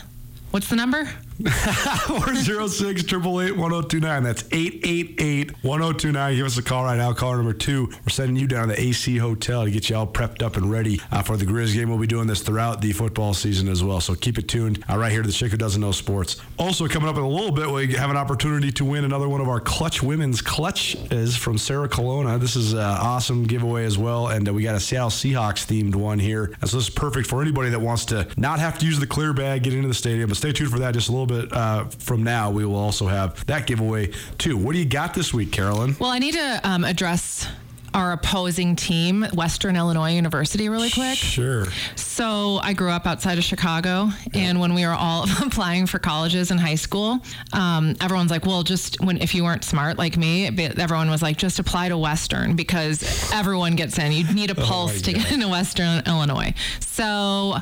[0.51, 1.09] What's the number?
[1.41, 4.23] 406 888 1029.
[4.23, 6.35] That's 888 1029.
[6.35, 7.13] Give us a call right now.
[7.13, 7.87] Caller number two.
[7.87, 10.69] We're sending you down to the AC Hotel to get you all prepped up and
[10.71, 11.89] ready uh, for the Grizz game.
[11.89, 13.99] We'll be doing this throughout the football season as well.
[13.99, 16.39] So keep it tuned uh, right here to the Chick Who Doesn't Know Sports.
[16.59, 19.41] Also, coming up in a little bit, we have an opportunity to win another one
[19.41, 22.37] of our Clutch Women's Clutches from Sarah Colonna.
[22.37, 24.27] This is an awesome giveaway as well.
[24.27, 26.53] And uh, we got a Seattle Seahawks themed one here.
[26.61, 29.07] And so this is perfect for anybody that wants to not have to use the
[29.07, 30.29] clear bag, get into the stadium.
[30.29, 32.51] But stay tuned for that just a little bit uh, from now.
[32.51, 34.57] We will also have that giveaway too.
[34.57, 35.95] What do you got this week, Carolyn?
[35.99, 37.47] Well, I need to um, address
[37.93, 41.15] our opposing team, Western Illinois University, really quick.
[41.15, 41.67] Sure.
[41.95, 46.49] So I grew up outside of Chicago, and when we were all applying for colleges
[46.49, 47.19] in high school,
[47.51, 51.37] um, everyone's like, "Well, just when if you weren't smart like me, everyone was like,
[51.37, 54.11] just apply to Western because everyone gets in.
[54.11, 56.55] You need a Oh, pulse to get into Western Illinois.
[56.79, 57.57] So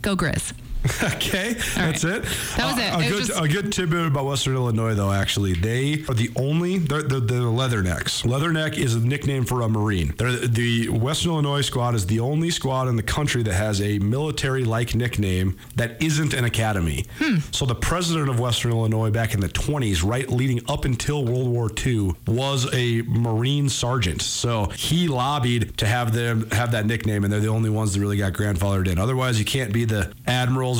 [0.00, 0.52] go Grizz."
[1.02, 2.24] okay, that's it.
[2.56, 2.94] That was Uh, it.
[2.94, 5.12] A, It good, was just- a good tidbit about Western Illinois, though.
[5.12, 8.24] Actually, they are the only they're, they're, they're leathernecks.
[8.24, 10.14] Leatherneck is a nickname for a Marine.
[10.18, 13.98] They're, the Western Illinois squad is the only squad in the country that has a
[14.00, 17.04] military-like nickname that isn't an academy.
[17.52, 21.48] So the president of Western Illinois back in the 20s, right leading up until World
[21.48, 24.22] War II, was a Marine sergeant.
[24.22, 28.00] So he lobbied to have them have that nickname, and they're the only ones that
[28.00, 28.98] really got grandfathered in.
[28.98, 30.12] Otherwise, you can't be the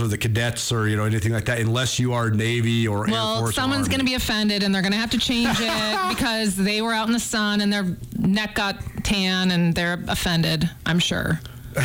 [0.00, 3.12] or the cadets or you know anything like that unless you are Navy or Air
[3.12, 3.50] Well, Force.
[3.50, 6.56] or someone's going to be offended and they're going to have to change it because
[6.56, 10.98] they were out in the sun and their neck got tan and they're offended, I'm
[11.00, 11.40] sure.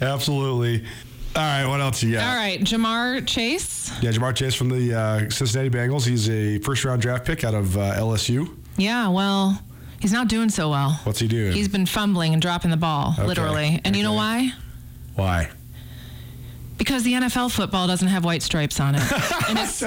[0.00, 0.84] Absolutely.
[1.34, 2.28] All right, what else you got?
[2.28, 3.90] All right, Ja'Marr Chase.
[4.02, 6.06] Yeah, Ja'Marr Chase from the uh, Cincinnati Bengals.
[6.06, 8.54] He's a first round draft pick out of uh, LSU.
[8.76, 9.58] Yeah, well,
[10.00, 11.00] he's not doing so well.
[11.04, 11.52] What's he doing?
[11.52, 13.80] He's been fumbling and dropping the ball, Okay, literally.
[13.84, 14.52] And you know why?
[15.14, 15.48] Why?
[16.82, 19.02] Because the NFL football doesn't have white stripes on it.
[19.48, 19.80] and it's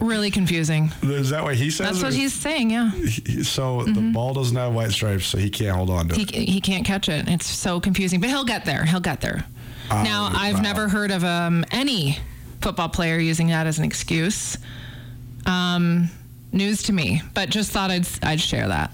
[0.00, 0.90] really confusing.
[1.00, 1.86] Is that what he says?
[1.86, 2.90] That's what he's saying, yeah.
[2.90, 6.22] He- So the ball doesn't have white stripes, so he can't hold on to He,
[6.22, 6.48] it.
[6.48, 7.28] he can't catch it.
[7.28, 8.84] It's so confusing, but he'll get there.
[8.84, 9.44] He'll get there.
[9.92, 10.60] Oh, now, I've wow.
[10.62, 12.18] never heard of um, any
[12.60, 14.58] football player using that as an excuse.
[15.46, 16.10] Um,
[16.50, 18.92] news to me, but just thought I'd I'd share that.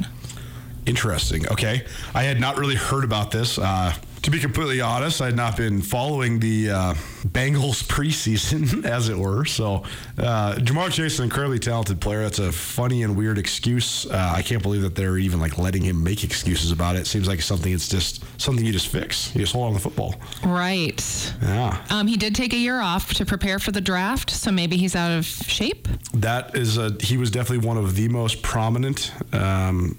[0.84, 1.48] Interesting.
[1.50, 1.86] Okay.
[2.14, 3.58] I had not really heard about this.
[3.58, 3.94] Uh,
[4.26, 6.94] to be completely honest, I had not been following the uh,
[7.28, 9.44] Bengals preseason, as it were.
[9.44, 9.84] So,
[10.18, 12.22] uh, Ja'Marr Chase is an incredibly talented player.
[12.22, 14.04] That's a funny and weird excuse.
[14.04, 17.06] Uh, I can't believe that they're even like letting him make excuses about it.
[17.06, 17.72] Seems like something.
[17.72, 19.32] It's just something you just fix.
[19.32, 20.16] You just hold on to the football.
[20.44, 21.32] Right.
[21.40, 21.80] Yeah.
[21.90, 24.96] Um, he did take a year off to prepare for the draft, so maybe he's
[24.96, 25.86] out of shape.
[26.14, 26.96] That is a.
[26.98, 29.96] He was definitely one of the most prominent um,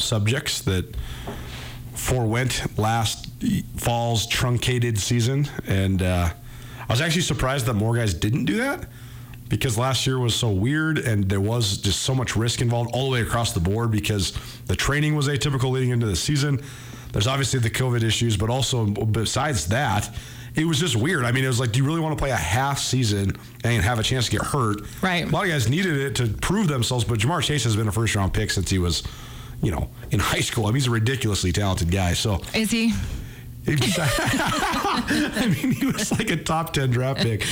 [0.00, 0.96] subjects that
[1.98, 3.28] forewent last
[3.76, 6.30] fall's truncated season, and uh,
[6.88, 8.86] I was actually surprised that more guys didn't do that
[9.48, 13.06] because last year was so weird and there was just so much risk involved all
[13.06, 14.32] the way across the board because
[14.66, 16.60] the training was atypical leading into the season.
[17.12, 20.10] There's obviously the COVID issues, but also besides that,
[20.54, 21.24] it was just weird.
[21.24, 23.82] I mean, it was like, do you really want to play a half season and
[23.82, 24.80] have a chance to get hurt?
[25.02, 25.24] Right.
[25.24, 27.92] A lot of guys needed it to prove themselves, but Ja'Marr Chase has been a
[27.92, 29.02] first round pick since he was,
[29.62, 30.64] you know, in high school.
[30.66, 32.14] I mean, he's a ridiculously talented guy.
[32.14, 32.92] So Is he?
[33.68, 37.44] I mean, he was like a top 10 draft pick.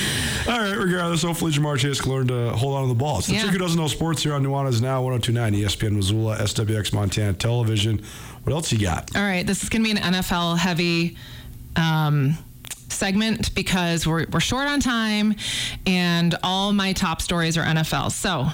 [0.47, 3.19] All right, regardless, hopefully Ja'Marr Chase can learn to hold on to the ball.
[3.19, 3.43] It's the Yeah.
[3.43, 8.01] chick who doesn't know sports here on Nuanez Now, 1029 ESPN Missoula, SWX Montana Television.
[8.43, 9.15] What else you got?
[9.15, 11.17] All right, this is going to be an NFL heavy
[11.75, 12.35] um,
[12.89, 15.35] segment because we're, we're short on time
[15.85, 18.11] and all my top stories are NFL.
[18.11, 18.47] So,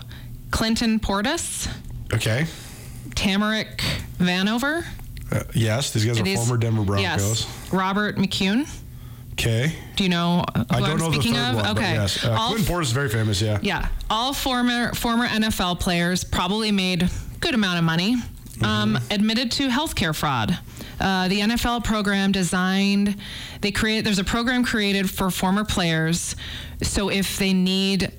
[0.51, 1.69] Clinton Portis,
[2.13, 2.45] Okay.
[3.23, 3.79] Tamarick
[4.17, 4.83] Vanover.
[5.31, 7.03] Uh, yes, these guys are These- former Denver Broncos.
[7.03, 7.69] Yes.
[7.71, 8.69] Robert McCune.
[9.33, 9.73] Okay.
[9.95, 11.55] Do you know who I don't am know the speaking third of?
[11.55, 11.93] one, okay.
[11.93, 12.23] yes.
[12.23, 13.57] Uh, Clinton Portis is very famous, yeah.
[13.61, 17.09] Yeah, all former former NFL players probably made
[17.39, 18.17] good amount of money.
[18.61, 20.57] Um, admitted to healthcare fraud.
[20.99, 23.15] Uh, the NFL program designed.
[23.61, 24.01] They create.
[24.03, 26.35] There's a program created for former players.
[26.83, 28.11] So if they need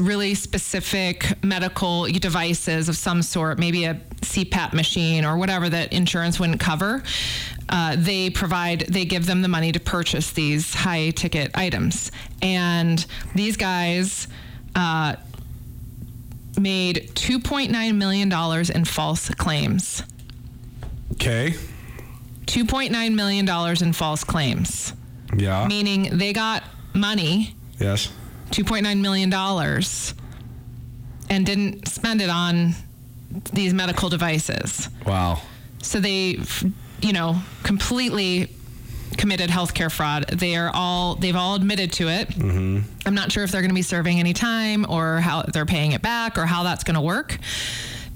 [0.00, 6.40] really specific medical devices of some sort, maybe a CPAP machine or whatever that insurance
[6.40, 7.02] wouldn't cover,
[7.68, 12.10] uh, they provide, they give them the money to purchase these high ticket items.
[12.42, 13.04] And
[13.34, 14.26] these guys
[14.74, 15.16] uh,
[16.58, 18.32] made $2.9 million
[18.74, 20.02] in false claims.
[21.12, 21.54] Okay.
[22.46, 23.48] $2.9 million
[23.82, 24.92] in false claims,
[25.36, 25.66] Yeah.
[25.66, 26.64] meaning they got
[26.94, 28.10] money, yes.
[28.50, 29.32] $2.9 million,
[31.30, 32.74] and didn't spend it on
[33.52, 34.88] these medical devices.
[35.06, 35.42] Wow.
[35.82, 36.40] So they,
[37.00, 38.50] you know, completely
[39.16, 40.28] committed healthcare fraud.
[40.28, 42.28] They are all they've all admitted to it.
[42.28, 42.80] Mm-hmm.
[43.06, 45.92] I'm not sure if they're going to be serving any time or how they're paying
[45.92, 47.38] it back or how that's going to work,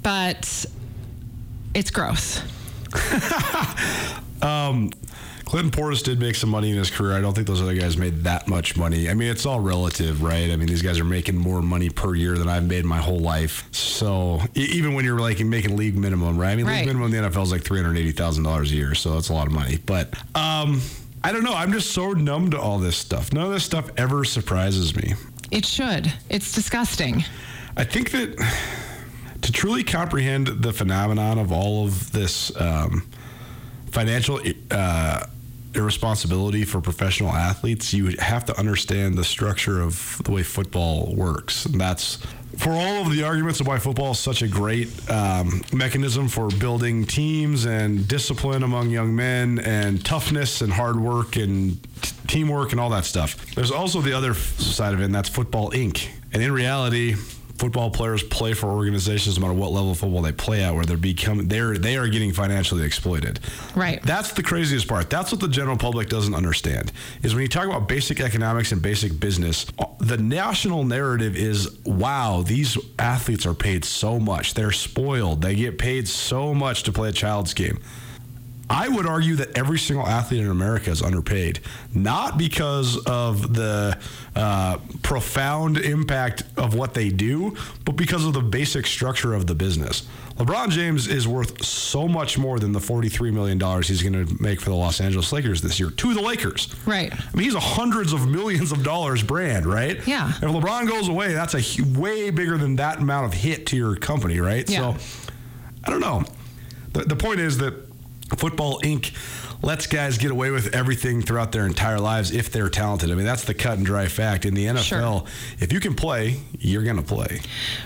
[0.02, 0.66] but
[1.74, 2.42] it's gross.
[4.42, 4.90] Um,
[5.52, 7.12] Clinton Portis did make some money in his career.
[7.14, 9.10] I don't think those other guys made that much money.
[9.10, 10.50] I mean, it's all relative, right?
[10.50, 13.18] I mean, these guys are making more money per year than I've made my whole
[13.18, 13.68] life.
[13.70, 16.52] So e- even when you're like making league minimum, right?
[16.52, 16.76] I mean, Right.
[16.78, 19.12] league minimum in the NFL is like three hundred eighty thousand dollars a year, so
[19.12, 19.76] that's a lot of money.
[19.84, 20.80] But um,
[21.22, 21.52] I don't know.
[21.52, 23.30] I'm just so numb to all this stuff.
[23.34, 25.12] None of this stuff ever surprises me.
[25.50, 26.10] It should.
[26.30, 27.26] It's disgusting.
[27.76, 28.38] I think that
[29.42, 33.06] to truly comprehend the phenomenon of all of this um,
[33.90, 34.40] financial
[34.70, 35.26] uh,
[35.74, 41.64] irresponsibility for professional athletes, you have to understand the structure of the way football works.
[41.66, 42.18] And that's
[42.58, 46.48] for all of the arguments of why football is such a great um, mechanism for
[46.48, 52.72] building teams and discipline among young men and toughness and hard work and t- teamwork
[52.72, 53.54] and all that stuff.
[53.54, 56.08] There's also the other side of it, and that's Football Inc.
[56.32, 57.16] And in reality,
[57.62, 60.84] football players play for organizations no matter what level of football they play at, where
[60.84, 63.38] they're becoming they're they are getting financially exploited.
[63.76, 64.02] Right.
[64.02, 65.08] That's the craziest part.
[65.08, 66.90] That's what the general public doesn't understand.
[67.22, 69.64] Is when you talk about basic economics and basic business,
[70.00, 74.54] the national narrative is wow, these athletes are paid so much.
[74.54, 75.40] They're spoiled.
[75.42, 77.80] They get paid so much to play a child's game.
[78.70, 81.60] I would argue that every single athlete in America is underpaid,
[81.94, 83.98] not because of the
[84.34, 89.54] uh, profound impact of what they do, but because of the basic structure of the
[89.54, 90.08] business.
[90.36, 94.60] LeBron James is worth so much more than the $43 million he's going to make
[94.60, 96.74] for the Los Angeles Lakers this year to the Lakers.
[96.86, 97.12] Right.
[97.12, 100.04] I mean, he's a hundreds of millions of dollars brand, right?
[100.06, 100.30] Yeah.
[100.30, 103.94] If LeBron goes away, that's a way bigger than that amount of hit to your
[103.96, 104.68] company, right?
[104.68, 104.96] Yeah.
[104.96, 105.04] So
[105.84, 106.24] I don't know.
[106.94, 107.91] The, the point is that
[108.36, 109.12] Football Inc.
[109.62, 113.10] lets guys get away with everything throughout their entire lives if they're talented.
[113.10, 114.44] I mean, that's the cut and dry fact.
[114.44, 115.26] In the NFL,
[115.60, 117.40] if you can play, you're going to play.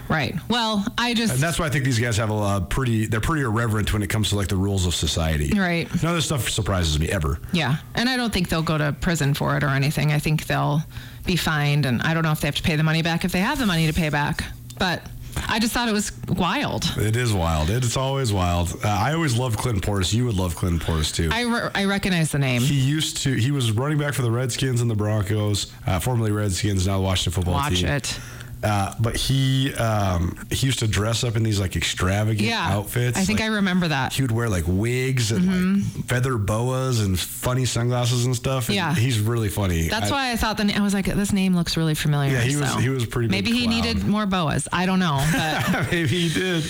[0.08, 0.34] Right.
[0.48, 3.20] Well, I just And that's why I think these guys have a uh, pretty, they're
[3.20, 5.58] pretty irreverent when it comes to like the rules of society.
[5.58, 5.88] Right.
[6.02, 7.38] None of this stuff surprises me ever.
[7.52, 10.12] Yeah, and I don't think they'll go to prison for it or anything.
[10.12, 10.80] I think they'll
[11.26, 13.32] be fined, and I don't know if they have to pay the money back if
[13.32, 14.44] they have the money to pay back.
[14.78, 15.02] But
[15.48, 16.84] I just thought it was wild.
[16.96, 17.70] It is wild.
[17.70, 18.72] It's always wild.
[18.84, 20.12] Uh, I always loved Clinton Portis.
[20.12, 21.28] You would love Clinton Portis too.
[21.32, 22.62] I, re- I recognize the name.
[22.62, 23.32] He used to.
[23.34, 27.02] He was running back for the Redskins and the Broncos, uh, formerly Redskins, now the
[27.04, 27.88] Washington Football Watch Team.
[27.88, 28.18] it.
[28.66, 33.16] Uh, but he um, he used to dress up in these like extravagant Yeah, outfits.
[33.16, 34.12] I think like, I remember that.
[34.12, 35.46] he would wear like wigs and
[35.84, 38.68] like feather boas and funny sunglasses and stuff.
[38.68, 38.94] and Yeah.
[38.94, 39.88] he's really funny.
[39.88, 42.32] That's I- why I thought the I was like, this name looks really familiar.
[42.32, 43.76] Yeah, he was- he was pretty Maybe he clown.
[43.82, 44.66] needed more boas.
[44.72, 45.22] I don't know.
[45.32, 46.64] But Maybe he did.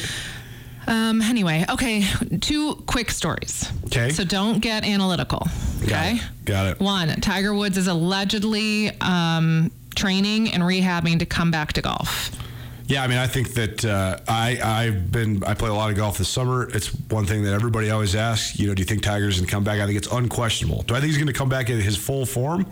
[0.89, 2.05] um, anyway, okay.
[2.41, 3.71] Two quick stories.
[3.87, 4.11] Okay.
[4.11, 5.47] So don't get analytical.
[5.83, 6.21] Okay.
[6.45, 6.81] Got it.
[6.81, 12.31] One, Tiger Woods is allegedly um, training and rehabbing to come back to golf.
[12.89, 15.97] Yeah, I mean, I think that uh, I I've been I play a lot of
[15.97, 16.69] golf this summer.
[16.73, 18.59] It's one thing that everybody always asks.
[18.61, 19.81] You know, do you think Tiger's gonna come back?
[19.81, 20.83] I think it's unquestionable.
[20.83, 22.65] Do I think he's gonna come back in his full form?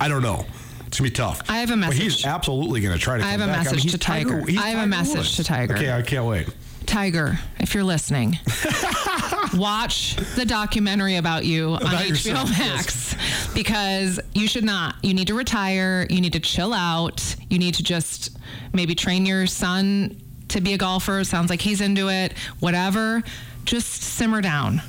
[0.00, 0.44] I don't know.
[0.88, 1.42] It's gonna be tough.
[1.48, 3.24] I have a But he's absolutely gonna try to.
[3.24, 3.60] I come have a back.
[3.60, 4.44] I mean, message to Tiger.
[4.44, 5.36] he's I have a message Woods.
[5.36, 5.74] to Tiger.
[5.76, 6.48] Okay, I can't wait.
[6.86, 8.38] Tiger, if you're listening,
[9.54, 12.58] watch the documentary about you on HBO yourself, yes.
[12.58, 14.96] Max because you should not.
[15.02, 16.06] You need to retire.
[16.10, 17.36] You need to chill out.
[17.48, 18.36] You need to just
[18.72, 21.24] maybe train your son to be a golfer.
[21.24, 22.36] Sounds like he's into it.
[22.60, 23.22] Whatever.
[23.64, 24.82] Just simmer down.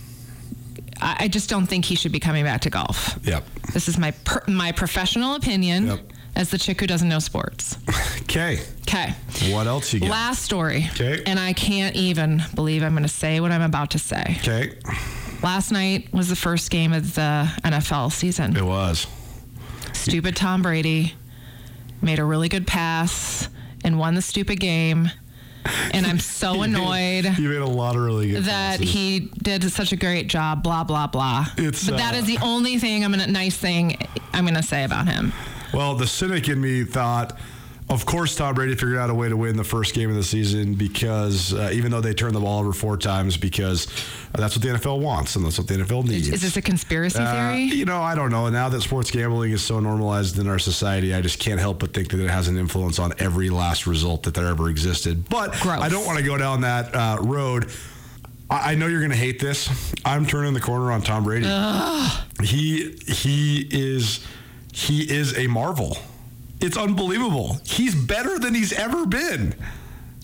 [1.02, 3.20] I, I just don't think he should be coming back to golf.
[3.24, 3.44] Yep.
[3.74, 6.00] This is my per, my professional opinion
[6.36, 7.78] as the chick who doesn't know sports.
[8.22, 8.60] Okay.
[8.82, 9.14] Okay.
[9.52, 10.10] What else you got?
[10.10, 10.88] Last story.
[10.94, 11.24] Okay.
[11.26, 14.38] And I can't even believe I'm going to say what I'm about to say.
[14.40, 14.74] Okay.
[15.42, 18.56] Last night was the first game of the NFL season.
[18.56, 19.08] It was.
[19.94, 21.14] Stupid Tom Brady
[22.02, 23.50] made a really good pass
[23.84, 25.10] and won the stupid game.
[25.92, 28.94] And I'm so annoyed He made a lot of really good that passes.
[28.94, 31.46] he did such a great job, blah, blah, blah.
[31.58, 33.98] It's, but that uh, is the only thing I'm gonna nice thing
[34.34, 35.32] I'm gonna say about him.
[35.74, 37.38] Well, the cynic in me thought,
[37.90, 40.24] of course, Tom Brady figured out a way to win the first game of the
[40.24, 43.88] season because uh, even though they turned the ball over four times, because
[44.32, 46.30] that's what the NFL wants and that's what the NFL needs.
[46.30, 47.64] Is this a conspiracy Uh, theory?
[47.66, 48.48] you know, I don't know.
[48.50, 51.94] Now that sports gambling is so normalized in our society, I just can't help but
[51.94, 55.28] think that it has an influence on every last result that there ever existed.
[55.28, 57.70] But I don't want to go down that uh, road.
[58.50, 59.70] I I know you're going to hate this.
[60.06, 61.48] I'm turning the corner on Tom Brady.
[62.44, 64.26] He he is
[64.74, 65.98] he is a marvel.
[66.60, 67.58] It's unbelievable.
[67.66, 69.56] He's better than he's ever been.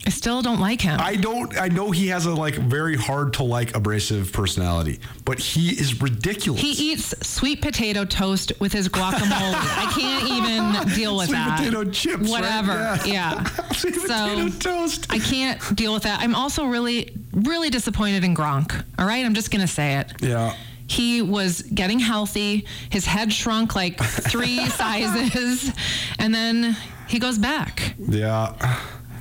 [0.07, 0.97] I still don't like him.
[0.99, 1.55] I don't.
[1.59, 6.01] I know he has a like very hard to like abrasive personality, but he is
[6.01, 6.61] ridiculous.
[6.61, 9.53] He eats sweet potato toast with his guacamole.
[9.53, 11.57] I can't even deal with Sweet that.
[11.59, 12.29] potato chips, right?
[12.29, 12.73] Whatever.
[13.05, 13.05] Yeah.
[13.05, 13.43] Yeah.
[13.73, 15.07] Sweet so potato toast.
[15.11, 16.21] I can't deal with that.
[16.21, 18.81] I'm also really, really disappointed in Gronk.
[18.97, 19.25] All right.
[19.25, 20.13] I'm just going to say it.
[20.21, 20.55] Yeah.
[20.89, 22.65] He was getting healthy.
[22.89, 25.71] His head shrunk like three sizes.
[26.17, 26.75] And then
[27.07, 27.93] he goes back.
[27.99, 28.53] Yeah.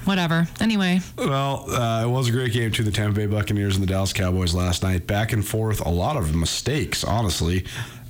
[0.05, 0.49] Whatever.
[0.61, 1.01] Anyway.
[1.19, 4.15] Well, uh, it was a great game between the Tampa Bay Buccaneers and the Dallas
[4.15, 5.07] Cowboys last night.
[5.07, 7.67] Back and forth, a lot of mistakes, honestly.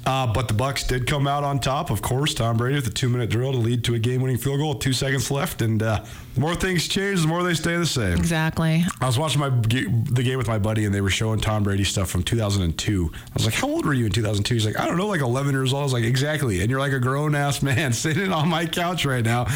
[0.06, 1.90] Uh, but the Bucs did come out on top.
[1.90, 4.70] Of course, Tom Brady with a two-minute drill to lead to a game-winning field goal
[4.70, 5.60] with two seconds left.
[5.60, 6.02] And uh,
[6.34, 8.16] the more things change, the more they stay the same.
[8.16, 8.84] Exactly.
[9.00, 11.84] I was watching my the game with my buddy, and they were showing Tom Brady
[11.84, 13.10] stuff from 2002.
[13.12, 15.20] I was like, "How old were you in 2002?" He's like, "I don't know, like
[15.20, 18.32] 11 years old." I was like, "Exactly." And you're like a grown ass man sitting
[18.32, 19.46] on my couch right now,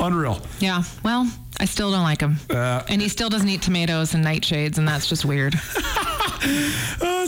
[0.00, 0.40] unreal.
[0.58, 0.82] Yeah.
[1.04, 1.30] Well,
[1.60, 2.36] I still don't like him.
[2.48, 5.54] Uh, and he still doesn't eat tomatoes and nightshades, and that's just weird.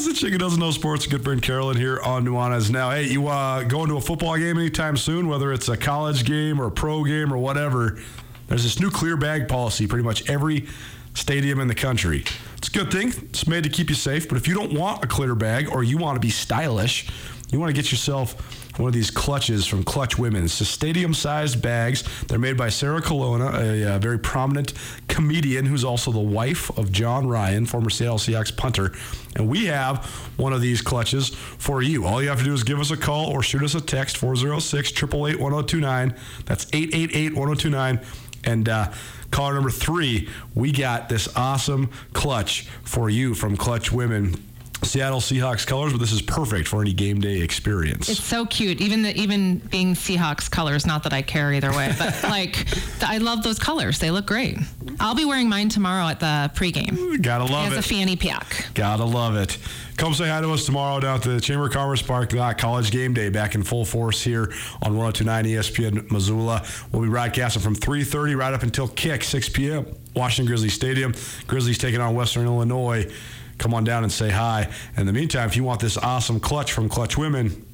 [0.05, 1.07] It's the chicken doesn't know sports.
[1.07, 2.71] Good friend Carolyn here on Nuanez.
[2.71, 2.91] now.
[2.91, 5.29] Hey, you uh, going to a football game anytime soon?
[5.29, 8.01] Whether it's a college game or a pro game or whatever,
[8.49, 9.87] there's this new clear bag policy.
[9.87, 10.67] Pretty much every
[11.15, 12.25] stadium in the country.
[12.57, 13.13] It's a good thing.
[13.29, 14.29] It's made to keep you safe.
[14.29, 17.09] But if you don't want a clear bag or you want to be stylish,
[17.53, 20.45] you want to get yourself one of these clutches from Clutch Women.
[20.45, 22.05] It's just stadium-sized bags.
[22.27, 24.73] They're made by Sarah Colonna, a, uh very prominent
[25.09, 28.93] comedian who's also the wife of Jon Ryan, former Seattle Seahawks punter.
[29.37, 30.07] And we have
[30.37, 32.07] one of these clutches for you.
[32.07, 34.17] All you have to do is give us a call or shoot us a text,
[34.17, 36.19] 406-888-1029.
[36.47, 38.05] That's 888-1029.
[38.45, 38.93] And uh,
[39.31, 44.35] caller number three, we got this awesome clutch for you from Clutch Women.
[44.83, 48.09] Seattle Seahawks colors, but this is perfect for any game day experience.
[48.09, 48.81] It's so cute.
[48.81, 52.67] Even the even being Seahawks colors, not that I care either way, but like
[53.03, 53.99] I love those colors.
[53.99, 54.59] They look great.
[55.01, 57.23] I'll be wearing mine tomorrow at the pregame.
[57.23, 57.79] Gotta love As it.
[57.79, 58.67] a fanny pack.
[58.75, 59.57] Gotta love it.
[59.97, 62.31] Come say hi to us tomorrow down at the Chamber of Commerce Park.
[62.59, 64.53] College game day back in full force here
[64.83, 66.67] on 1029 ESPN Missoula.
[66.91, 69.87] We'll be broadcasting from 3:30 right up until kick 6 p.m.
[70.17, 71.15] Washington Grizzly Stadium.
[71.47, 73.11] Grizzlies taking on Western Illinois.
[73.59, 74.69] Come on down and say hi.
[74.97, 77.67] In the meantime, if you want this awesome clutch from Clutch Women,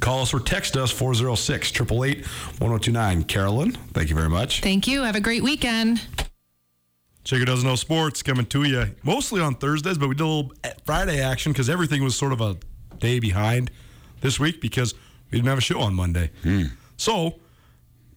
[0.00, 3.24] call us or text us 406 888 1029.
[3.24, 4.60] Carolyn, thank you very much.
[4.60, 5.02] Thank you.
[5.02, 6.02] Have a great weekend.
[7.24, 10.52] Chico doesn't know sports coming to you mostly on Thursdays, but we did a little
[10.84, 12.56] Friday action because everything was sort of a
[12.98, 13.70] day behind
[14.20, 14.94] this week because
[15.30, 16.30] we didn't have a show on Monday.
[16.42, 16.64] Hmm.
[16.98, 17.40] So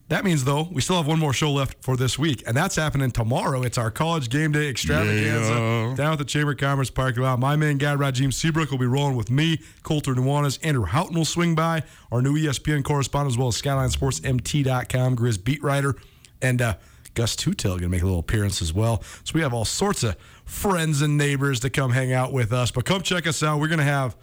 [0.09, 2.75] that means though we still have one more show left for this week, and that's
[2.77, 3.61] happening tomorrow.
[3.63, 5.93] It's our college game day extravaganza Yeah.
[5.95, 7.39] down at the Chamber of Commerce parking lot.
[7.39, 9.59] My main guy Rajiem Seabrook will be rolling with me.
[9.83, 11.83] Colter Nuanez, Andrew Houghton will swing by.
[12.11, 15.95] Our new ESPN correspondent as well as SkylineSportsMT.com, Grizz beat writer,
[16.41, 16.75] and uh,
[17.13, 19.01] Gus Tutel going to make a little appearance as well.
[19.23, 22.71] So we have all sorts of friends and neighbors to come hang out with us.
[22.71, 23.59] But come check us out.
[23.59, 24.15] We're going to have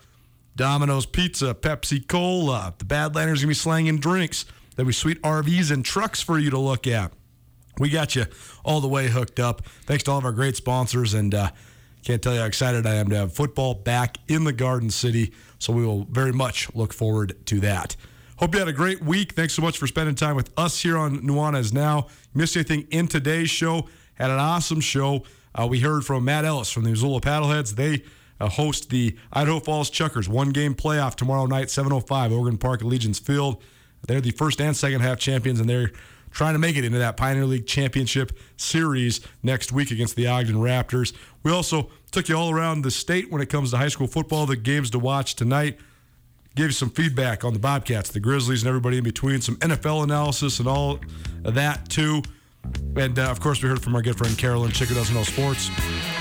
[0.57, 2.72] Domino's Pizza, Pepsi Cola.
[2.78, 4.47] The Badlanders going to be slanging drinks.
[4.75, 7.12] There'll be sweet RVs and trucks for you to look at.
[7.79, 8.27] We got you
[8.64, 9.64] all the way hooked up.
[9.87, 11.51] Thanks to all of our great sponsors, and uh,
[12.05, 15.33] can't tell you how excited I am to have football back in the Garden City.
[15.59, 17.97] So we will very much look forward to that.
[18.37, 19.33] Hope you had a great week.
[19.33, 22.09] Thanks so much for spending time with us here on Nuanez Now.
[22.35, 23.89] Missed anything in today's show?
[24.14, 25.22] Had an awesome show.
[25.55, 27.77] Uh, we heard from Matt Ellis from the Missoula Paddleheads.
[27.77, 28.03] They
[28.41, 33.18] uh, host the Idaho Falls Chukars one game playoff tomorrow night, 7:05, Ogren Park Allegiance
[33.18, 33.62] Field.
[34.07, 35.92] They're the first and second half champions, and they're
[36.30, 40.57] trying to make it into that Pioneer League Championship Series next week against the Ogden
[40.57, 41.12] Raptors.
[41.42, 44.46] We also took you all around the state when it comes to high school football,
[44.46, 45.78] the games to watch tonight.
[46.57, 50.05] Gave you some feedback on the Bobcats, the Grizzlies, and everybody in between, some NFL
[50.05, 51.00] analysis and all
[51.44, 52.22] of that too.
[52.96, 55.70] And uh, of course, we heard from our good friend Carolyn Know Sports.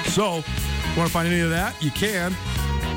[0.05, 0.43] So,
[0.97, 1.81] want to find any of that?
[1.81, 2.36] You can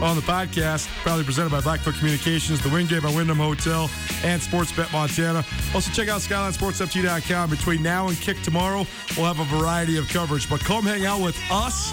[0.02, 3.90] on the podcast, proudly presented by Blackfoot Communications, the Wingate by Wyndham Hotel,
[4.24, 5.44] and Sportsbet Montana.
[5.74, 7.50] Also, check out SkylineSportsMT.com.
[7.50, 8.86] Between now and kick tomorrow,
[9.16, 10.48] we'll have a variety of coverage.
[10.50, 11.92] But come hang out with us.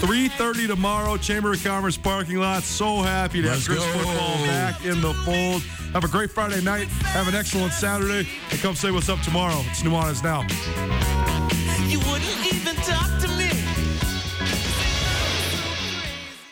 [0.00, 2.62] 3.30 tomorrow, Chamber of Commerce parking lot.
[2.62, 3.98] So happy to Let's have Chris go.
[3.98, 5.62] football back in the fold.
[5.92, 6.88] Have a great Friday night.
[6.88, 8.28] Have an excellent Saturday.
[8.50, 9.60] And come say what's up tomorrow.
[9.70, 10.46] It's Nuanez Now.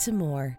[0.00, 0.58] to more.